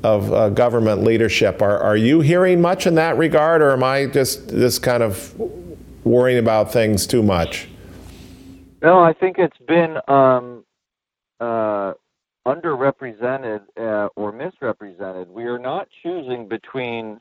[0.03, 1.61] of uh, government leadership.
[1.61, 5.33] Are, are you hearing much in that regard, or am I just, just kind of
[6.03, 7.67] worrying about things too much?
[8.81, 10.65] No, I think it's been um,
[11.39, 11.93] uh,
[12.47, 15.29] underrepresented uh, or misrepresented.
[15.29, 17.19] We are not choosing between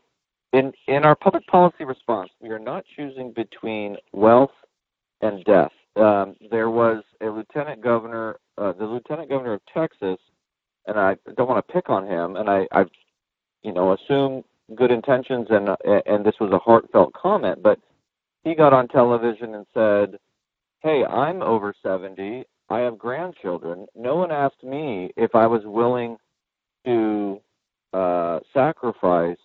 [0.52, 2.30] in in our public policy response.
[2.40, 4.50] We are not choosing between wealth
[5.20, 5.72] and death.
[5.96, 10.18] Um, there was a lieutenant governor, uh, the lieutenant governor of Texas,
[10.90, 12.84] and I don't want to pick on him, and I, I
[13.62, 14.44] you know, assume
[14.76, 15.70] good intentions, and
[16.06, 17.78] and this was a heartfelt comment, but
[18.44, 20.18] he got on television and said
[20.82, 22.44] hey, I'm over 70.
[22.68, 23.86] I have grandchildren.
[23.94, 26.16] No one asked me if I was willing
[26.86, 27.40] to
[27.92, 29.36] uh, sacrifice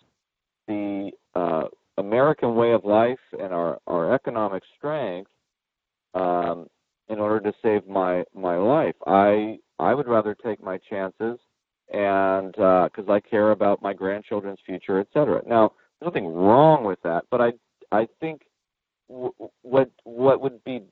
[0.67, 1.65] the uh,
[1.97, 5.31] American way of life and our, our economic strength
[6.13, 6.67] um,
[7.09, 8.95] in order to save my my life.
[9.05, 11.39] I I would rather take my chances
[11.93, 15.41] and because uh, I care about my grandchildren's future, et cetera.
[15.47, 17.53] Now, there's nothing wrong with that, but I
[17.91, 18.41] I think
[19.09, 20.83] w- what what would be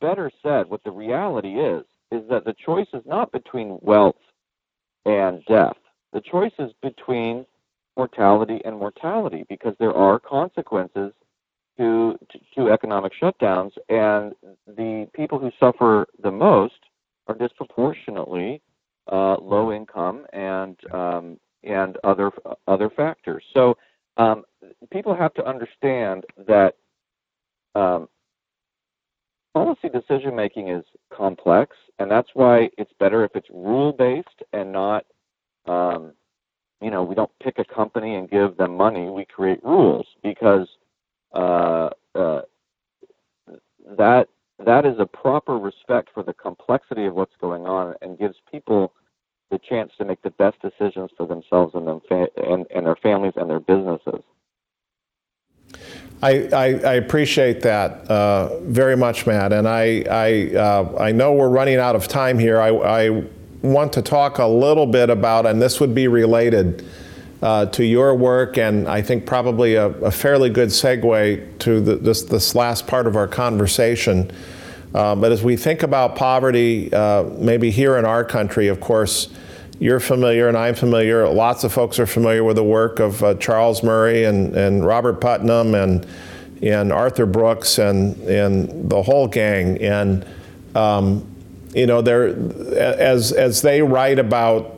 [0.00, 4.16] better said, what the reality is, is that the choice is not between wealth
[5.06, 5.76] and death.
[6.12, 7.46] The choice is between
[7.96, 11.12] mortality and mortality because there are consequences
[11.78, 14.34] to, to, to economic shutdowns, and
[14.66, 16.74] the people who suffer the most
[17.28, 18.60] are disproportionately
[19.10, 22.30] uh, low income and um, and other
[22.66, 23.44] other factors.
[23.54, 23.76] So
[24.16, 24.44] um,
[24.90, 26.76] people have to understand that
[27.74, 28.08] um,
[29.54, 34.72] policy decision making is complex, and that's why it's better if it's rule based and
[34.72, 35.04] not.
[35.66, 36.12] Um,
[36.82, 39.08] you know, we don't pick a company and give them money.
[39.08, 40.68] We create rules because
[41.32, 42.42] uh, uh,
[43.96, 44.28] that
[44.64, 48.92] that is a proper respect for the complexity of what's going on and gives people
[49.50, 52.96] the chance to make the best decisions for themselves and, them fa- and, and their
[52.96, 54.22] families and their businesses.
[56.22, 59.52] I, I, I appreciate that uh, very much, Matt.
[59.52, 62.60] And I, I, uh, I know we're running out of time here.
[62.60, 63.24] I, I
[63.62, 66.84] want to talk a little bit about, and this would be related
[67.42, 71.96] uh, to your work, and I think probably a, a fairly good segue to the,
[71.96, 74.30] this, this last part of our conversation.
[74.94, 79.28] Uh, but as we think about poverty, uh, maybe here in our country, of course,
[79.78, 81.28] you're familiar and I'm familiar.
[81.28, 85.20] Lots of folks are familiar with the work of uh, Charles Murray and, and Robert
[85.20, 86.06] Putnam and,
[86.62, 89.76] and Arthur Brooks and, and the whole gang.
[89.82, 90.24] And,
[90.74, 91.26] um,
[91.74, 94.75] you know, as, as they write about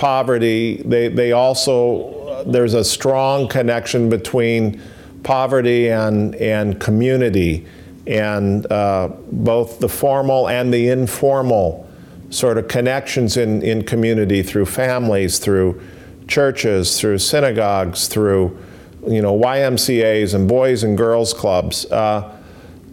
[0.00, 4.80] poverty, they, they also, there's a strong connection between
[5.22, 7.66] poverty and, and community,
[8.06, 11.86] and uh, both the formal and the informal
[12.30, 15.78] sort of connections in, in community through families, through
[16.26, 18.58] churches, through synagogues, through
[19.06, 21.84] you know YMCA's and boys and girls clubs.
[21.86, 22.38] Uh,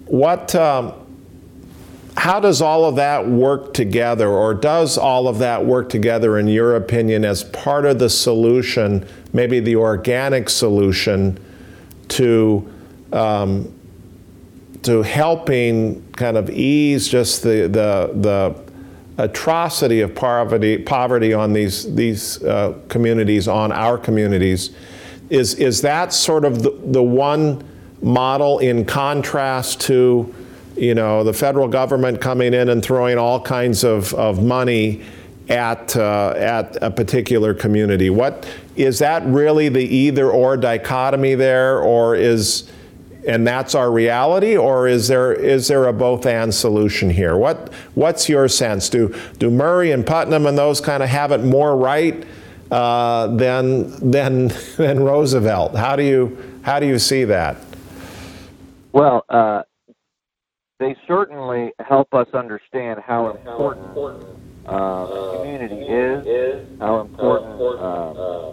[0.07, 0.93] what um,
[2.17, 6.47] how does all of that work together, or does all of that work together, in
[6.47, 11.39] your opinion, as part of the solution, maybe the organic solution
[12.09, 12.67] to
[13.13, 13.71] um,
[14.81, 21.93] to helping kind of ease just the the, the atrocity of poverty poverty on these
[21.93, 24.71] these uh, communities, on our communities,
[25.29, 27.63] is is that sort of the, the one
[28.01, 30.33] model in contrast to
[30.77, 35.01] you know, the federal government coming in and throwing all kinds of, of money
[35.49, 38.09] at, uh, at a particular community.
[38.09, 42.69] What is that really the either or dichotomy there, or is
[43.27, 47.35] and that's our reality, or is there is there a both and solution here?
[47.35, 48.89] What what's your sense?
[48.89, 52.25] Do do Murray and Putnam and those kind of have it more right
[52.71, 55.75] uh, than than than Roosevelt?
[55.75, 57.57] How do you how do you see that?
[58.93, 59.63] Well, uh,
[60.79, 63.97] they certainly help us understand how important
[64.65, 68.51] uh, community is, how important, uh,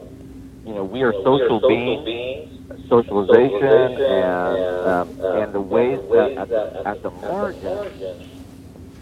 [0.65, 2.49] you know, we are social beings,
[2.89, 7.93] socialization, and, um, and the ways that at, at the margin,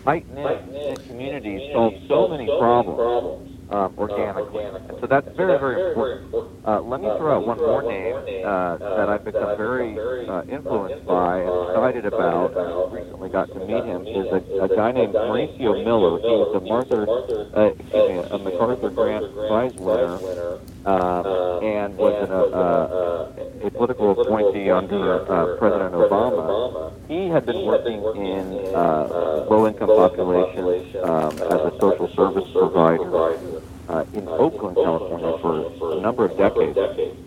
[0.05, 4.65] tight-knit communities solve so many problems um, organically.
[4.65, 6.35] And so that's very, very important.
[6.65, 9.99] Uh, let me throw out one more name uh, that I've become very
[10.29, 12.57] uh, influenced by and excited about.
[12.57, 14.07] And recently got to meet him.
[14.07, 16.19] Is a, a guy named Mauricio Miller.
[16.21, 17.09] He was a Martha,
[17.57, 20.19] uh, excuse me, a MacArthur Grant Prize winner,
[20.85, 26.93] um, and was an, uh, a political appointee under uh, President Obama.
[27.09, 33.52] He had been working in uh, low-income populations um, as a social service provider
[33.89, 36.79] uh, in Oakland, California, for a number of decades.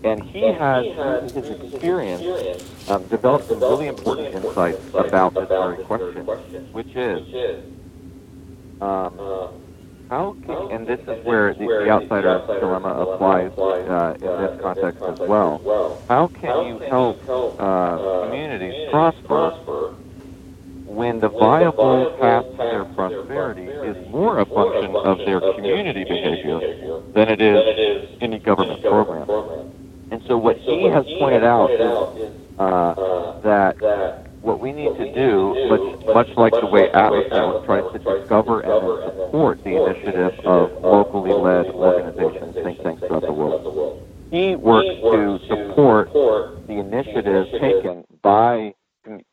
[0.04, 5.84] And he has, through his experience, um, developed some really important insights about this very
[5.84, 6.26] question,
[6.72, 7.66] which is
[8.82, 9.18] um,
[10.10, 15.02] how can, and this is where the, the outsider dilemma applies uh, in this context
[15.02, 16.00] as well.
[16.08, 19.96] How can you help uh, communities prosper
[20.86, 26.60] when the viable path to their prosperity is more a function of their community behavior
[27.14, 29.30] than it is any government program.
[30.12, 33.76] And so what he has pointed out is uh, that
[34.42, 38.62] what we need to do, much, much like the way Atlas Network tries to discover
[38.62, 45.02] and support the initiative of locally led organizations, think tanks throughout the world, he works
[45.02, 48.76] to support the initiatives taken by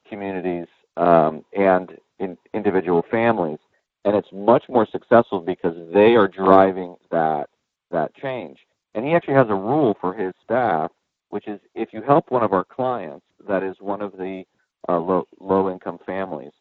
[0.09, 0.67] communities
[0.97, 3.59] um, and in individual families,
[4.05, 7.49] and it's much more successful because they are driving that
[7.91, 8.59] that change.
[8.95, 10.91] And he actually has a rule for his staff,
[11.31, 14.45] which is if you help one of our clients that is one of the
[14.89, 16.53] uh, low low income families,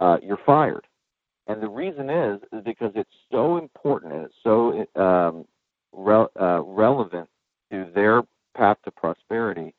[0.00, 0.86] uh, you're fired.
[1.46, 5.44] And the reason is, is because it's so important and it's so um,
[5.92, 7.28] re- uh, relevant
[7.70, 8.22] to their
[8.56, 9.74] path to prosperity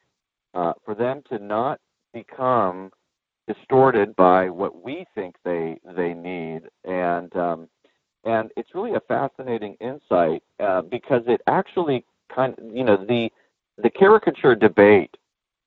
[0.53, 1.79] uh, for them to not
[2.13, 2.91] become
[3.47, 6.61] distorted by what we think they they need.
[6.83, 7.69] And um,
[8.23, 13.31] and it's really a fascinating insight uh, because it actually kind of, you know the
[13.77, 15.15] the caricature debate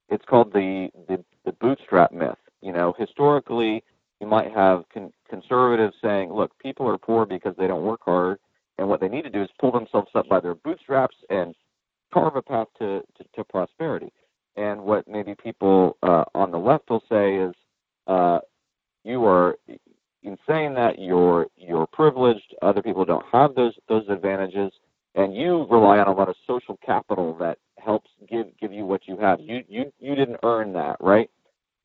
[0.09, 2.39] it's called the, the the bootstrap myth.
[2.63, 3.83] You know historically
[4.21, 8.39] you might have con- conservatives saying look people are poor because they don't work hard
[8.81, 11.55] and what they need to do is pull themselves up by their bootstraps and
[12.13, 14.11] carve a path to, to, to prosperity.
[14.57, 17.55] And what maybe people uh, on the left will say is
[18.11, 18.41] uh,
[19.05, 19.57] you are
[20.23, 22.55] in saying that you're you're privileged.
[22.61, 24.73] Other people don't have those those advantages,
[25.15, 29.03] and you rely on a lot of social capital that helps give give you what
[29.07, 29.39] you have.
[29.41, 31.31] You you you didn't earn that, right?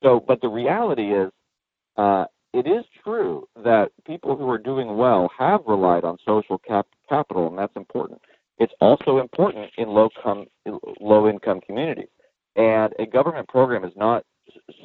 [0.02, 1.32] So, but the reality is,
[1.96, 6.88] uh, it is true that people who are doing well have relied on social cap-
[7.08, 8.20] capital, and that's important.
[8.58, 10.48] It's also important in low com-
[11.00, 12.10] low income communities,
[12.56, 14.26] and a government program is not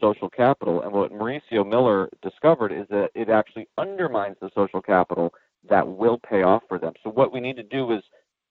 [0.00, 0.82] social capital.
[0.82, 5.32] And what Mauricio Miller discovered is that it actually undermines the social capital
[5.68, 6.92] that will pay off for them.
[7.02, 8.02] So what we need to do is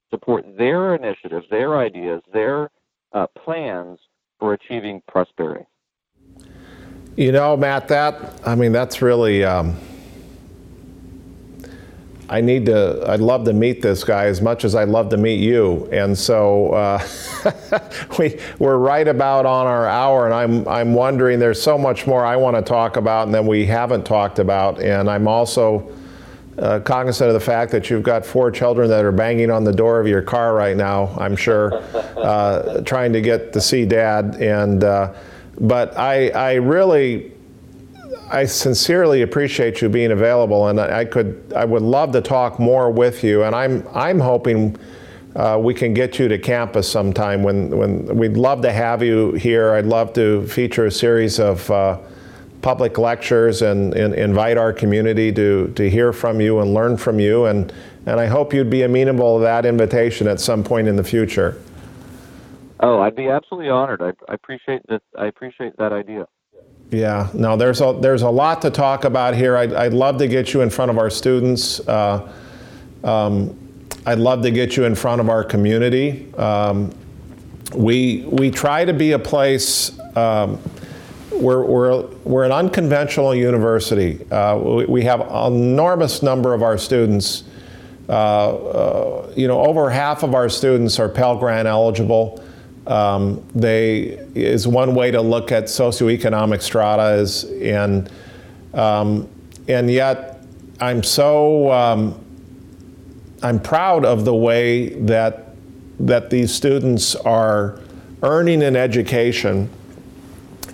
[0.09, 2.69] support their initiatives, their ideas, their
[3.13, 3.99] uh, plans
[4.39, 5.65] for achieving prosperity.
[7.15, 9.43] You know, Matt, that, I mean, that's really.
[9.43, 9.75] Um
[12.29, 15.17] I need to, I'd love to meet this guy as much as I'd love to
[15.17, 15.89] meet you.
[15.91, 17.07] And so uh,
[18.19, 22.23] we, we're right about on our hour, and I'm, I'm wondering, there's so much more
[22.23, 24.79] I want to talk about and we haven't talked about.
[24.79, 25.91] And I'm also
[26.59, 29.73] uh, cognizant of the fact that you've got four children that are banging on the
[29.73, 31.81] door of your car right now, I'm sure,
[32.17, 34.35] uh, trying to get to see dad.
[34.35, 35.13] And, uh,
[35.59, 37.31] but I, I really,
[38.31, 42.91] I sincerely appreciate you being available, and I could, I would love to talk more
[42.91, 43.43] with you.
[43.43, 44.77] And I'm, I'm hoping
[45.35, 47.43] uh, we can get you to campus sometime.
[47.43, 49.73] When, when we'd love to have you here.
[49.73, 51.99] I'd love to feature a series of uh,
[52.61, 57.19] public lectures and, and, invite our community to, to hear from you and learn from
[57.19, 57.45] you.
[57.45, 57.71] And,
[58.05, 61.61] and I hope you'd be amenable to that invitation at some point in the future.
[62.81, 64.01] Oh, I'd be absolutely honored.
[64.01, 65.01] I, I appreciate that.
[65.17, 66.27] I appreciate that idea.
[66.91, 69.55] Yeah, no, there's a, there's a lot to talk about here.
[69.55, 71.87] I'd, I'd love to get you in front of our students.
[71.87, 72.31] Uh,
[73.03, 73.55] um,
[74.07, 76.33] I'd love to get you in front of our community.
[76.33, 76.91] Um,
[77.75, 80.59] we, we try to be a place, um,
[81.31, 84.25] we're, we're, we're an unconventional university.
[84.31, 87.43] Uh, we, we, have an enormous number of our students.
[88.07, 92.43] Uh, uh you know, over half of our students are Pell Grant eligible.
[92.87, 98.09] Um, they is one way to look at socioeconomic strata is and
[98.73, 99.29] um,
[99.67, 100.43] and yet
[100.79, 102.25] I'm so um,
[103.43, 105.55] I'm proud of the way that
[105.99, 107.79] that these students are
[108.23, 109.69] earning an education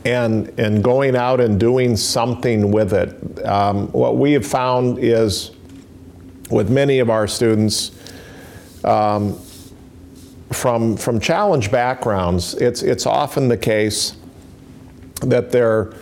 [0.06, 3.46] and and going out and doing something with it.
[3.46, 5.52] Um, what we have found is
[6.52, 7.92] with many of our students
[8.84, 9.40] um,
[10.56, 14.16] from, from challenge backgrounds, it's, it's often the case
[15.22, 15.94] that they're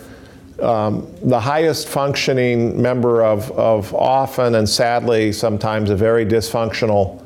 [0.62, 7.26] um, the highest functioning member of, of often and sadly sometimes a very dysfunctional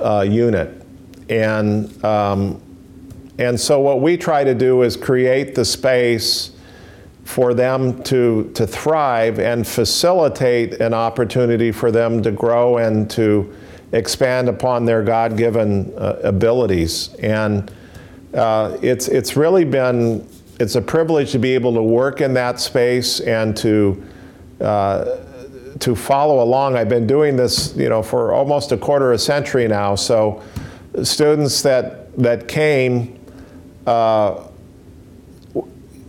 [0.00, 0.84] uh, unit.
[1.28, 2.60] And, um,
[3.38, 6.52] and so what we try to do is create the space
[7.24, 13.52] for them to, to thrive and facilitate an opportunity for them to grow and to
[13.92, 17.14] expand upon their God given uh, abilities.
[17.16, 17.70] And
[18.34, 20.26] uh, it's, it's really been,
[20.58, 24.02] it's a privilege to be able to work in that space and to,
[24.60, 25.18] uh,
[25.80, 26.76] to follow along.
[26.76, 29.94] I've been doing this, you know, for almost a quarter of a century now.
[29.94, 30.42] So
[31.02, 33.18] students that, that came,
[33.86, 34.46] uh,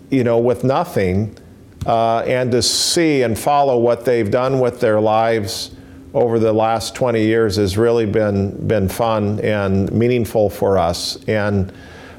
[0.10, 1.38] you know, with nothing,
[1.86, 5.73] uh, and to see and follow what they've done with their lives
[6.14, 11.24] over the last 20 years has really been, been fun and meaningful for us.
[11.28, 11.74] And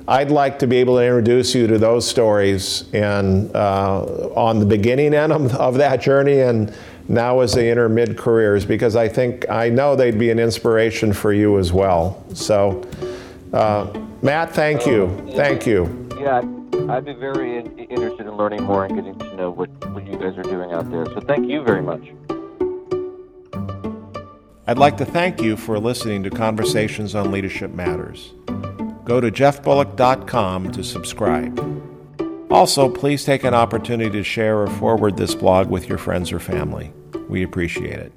[0.07, 4.03] I'd like to be able to introduce you to those stories and uh,
[4.35, 6.75] on the beginning end of, of that journey and
[7.09, 11.13] now as they enter mid careers because I think I know they'd be an inspiration
[11.13, 12.23] for you as well.
[12.35, 12.83] So,
[13.53, 13.87] uh,
[14.23, 15.33] Matt, thank you.
[15.35, 16.09] Thank you.
[16.19, 16.43] Yeah,
[16.91, 20.19] I'd be very in- interested in learning more and getting to know what, what you
[20.19, 21.07] guys are doing out there.
[21.07, 22.03] So thank you very much.
[24.67, 28.33] I'd like to thank you for listening to Conversations on Leadership Matters.
[29.05, 31.61] Go to jeffbullock.com to subscribe.
[32.51, 36.39] Also, please take an opportunity to share or forward this blog with your friends or
[36.39, 36.95] family.
[37.29, 38.13] We appreciate it.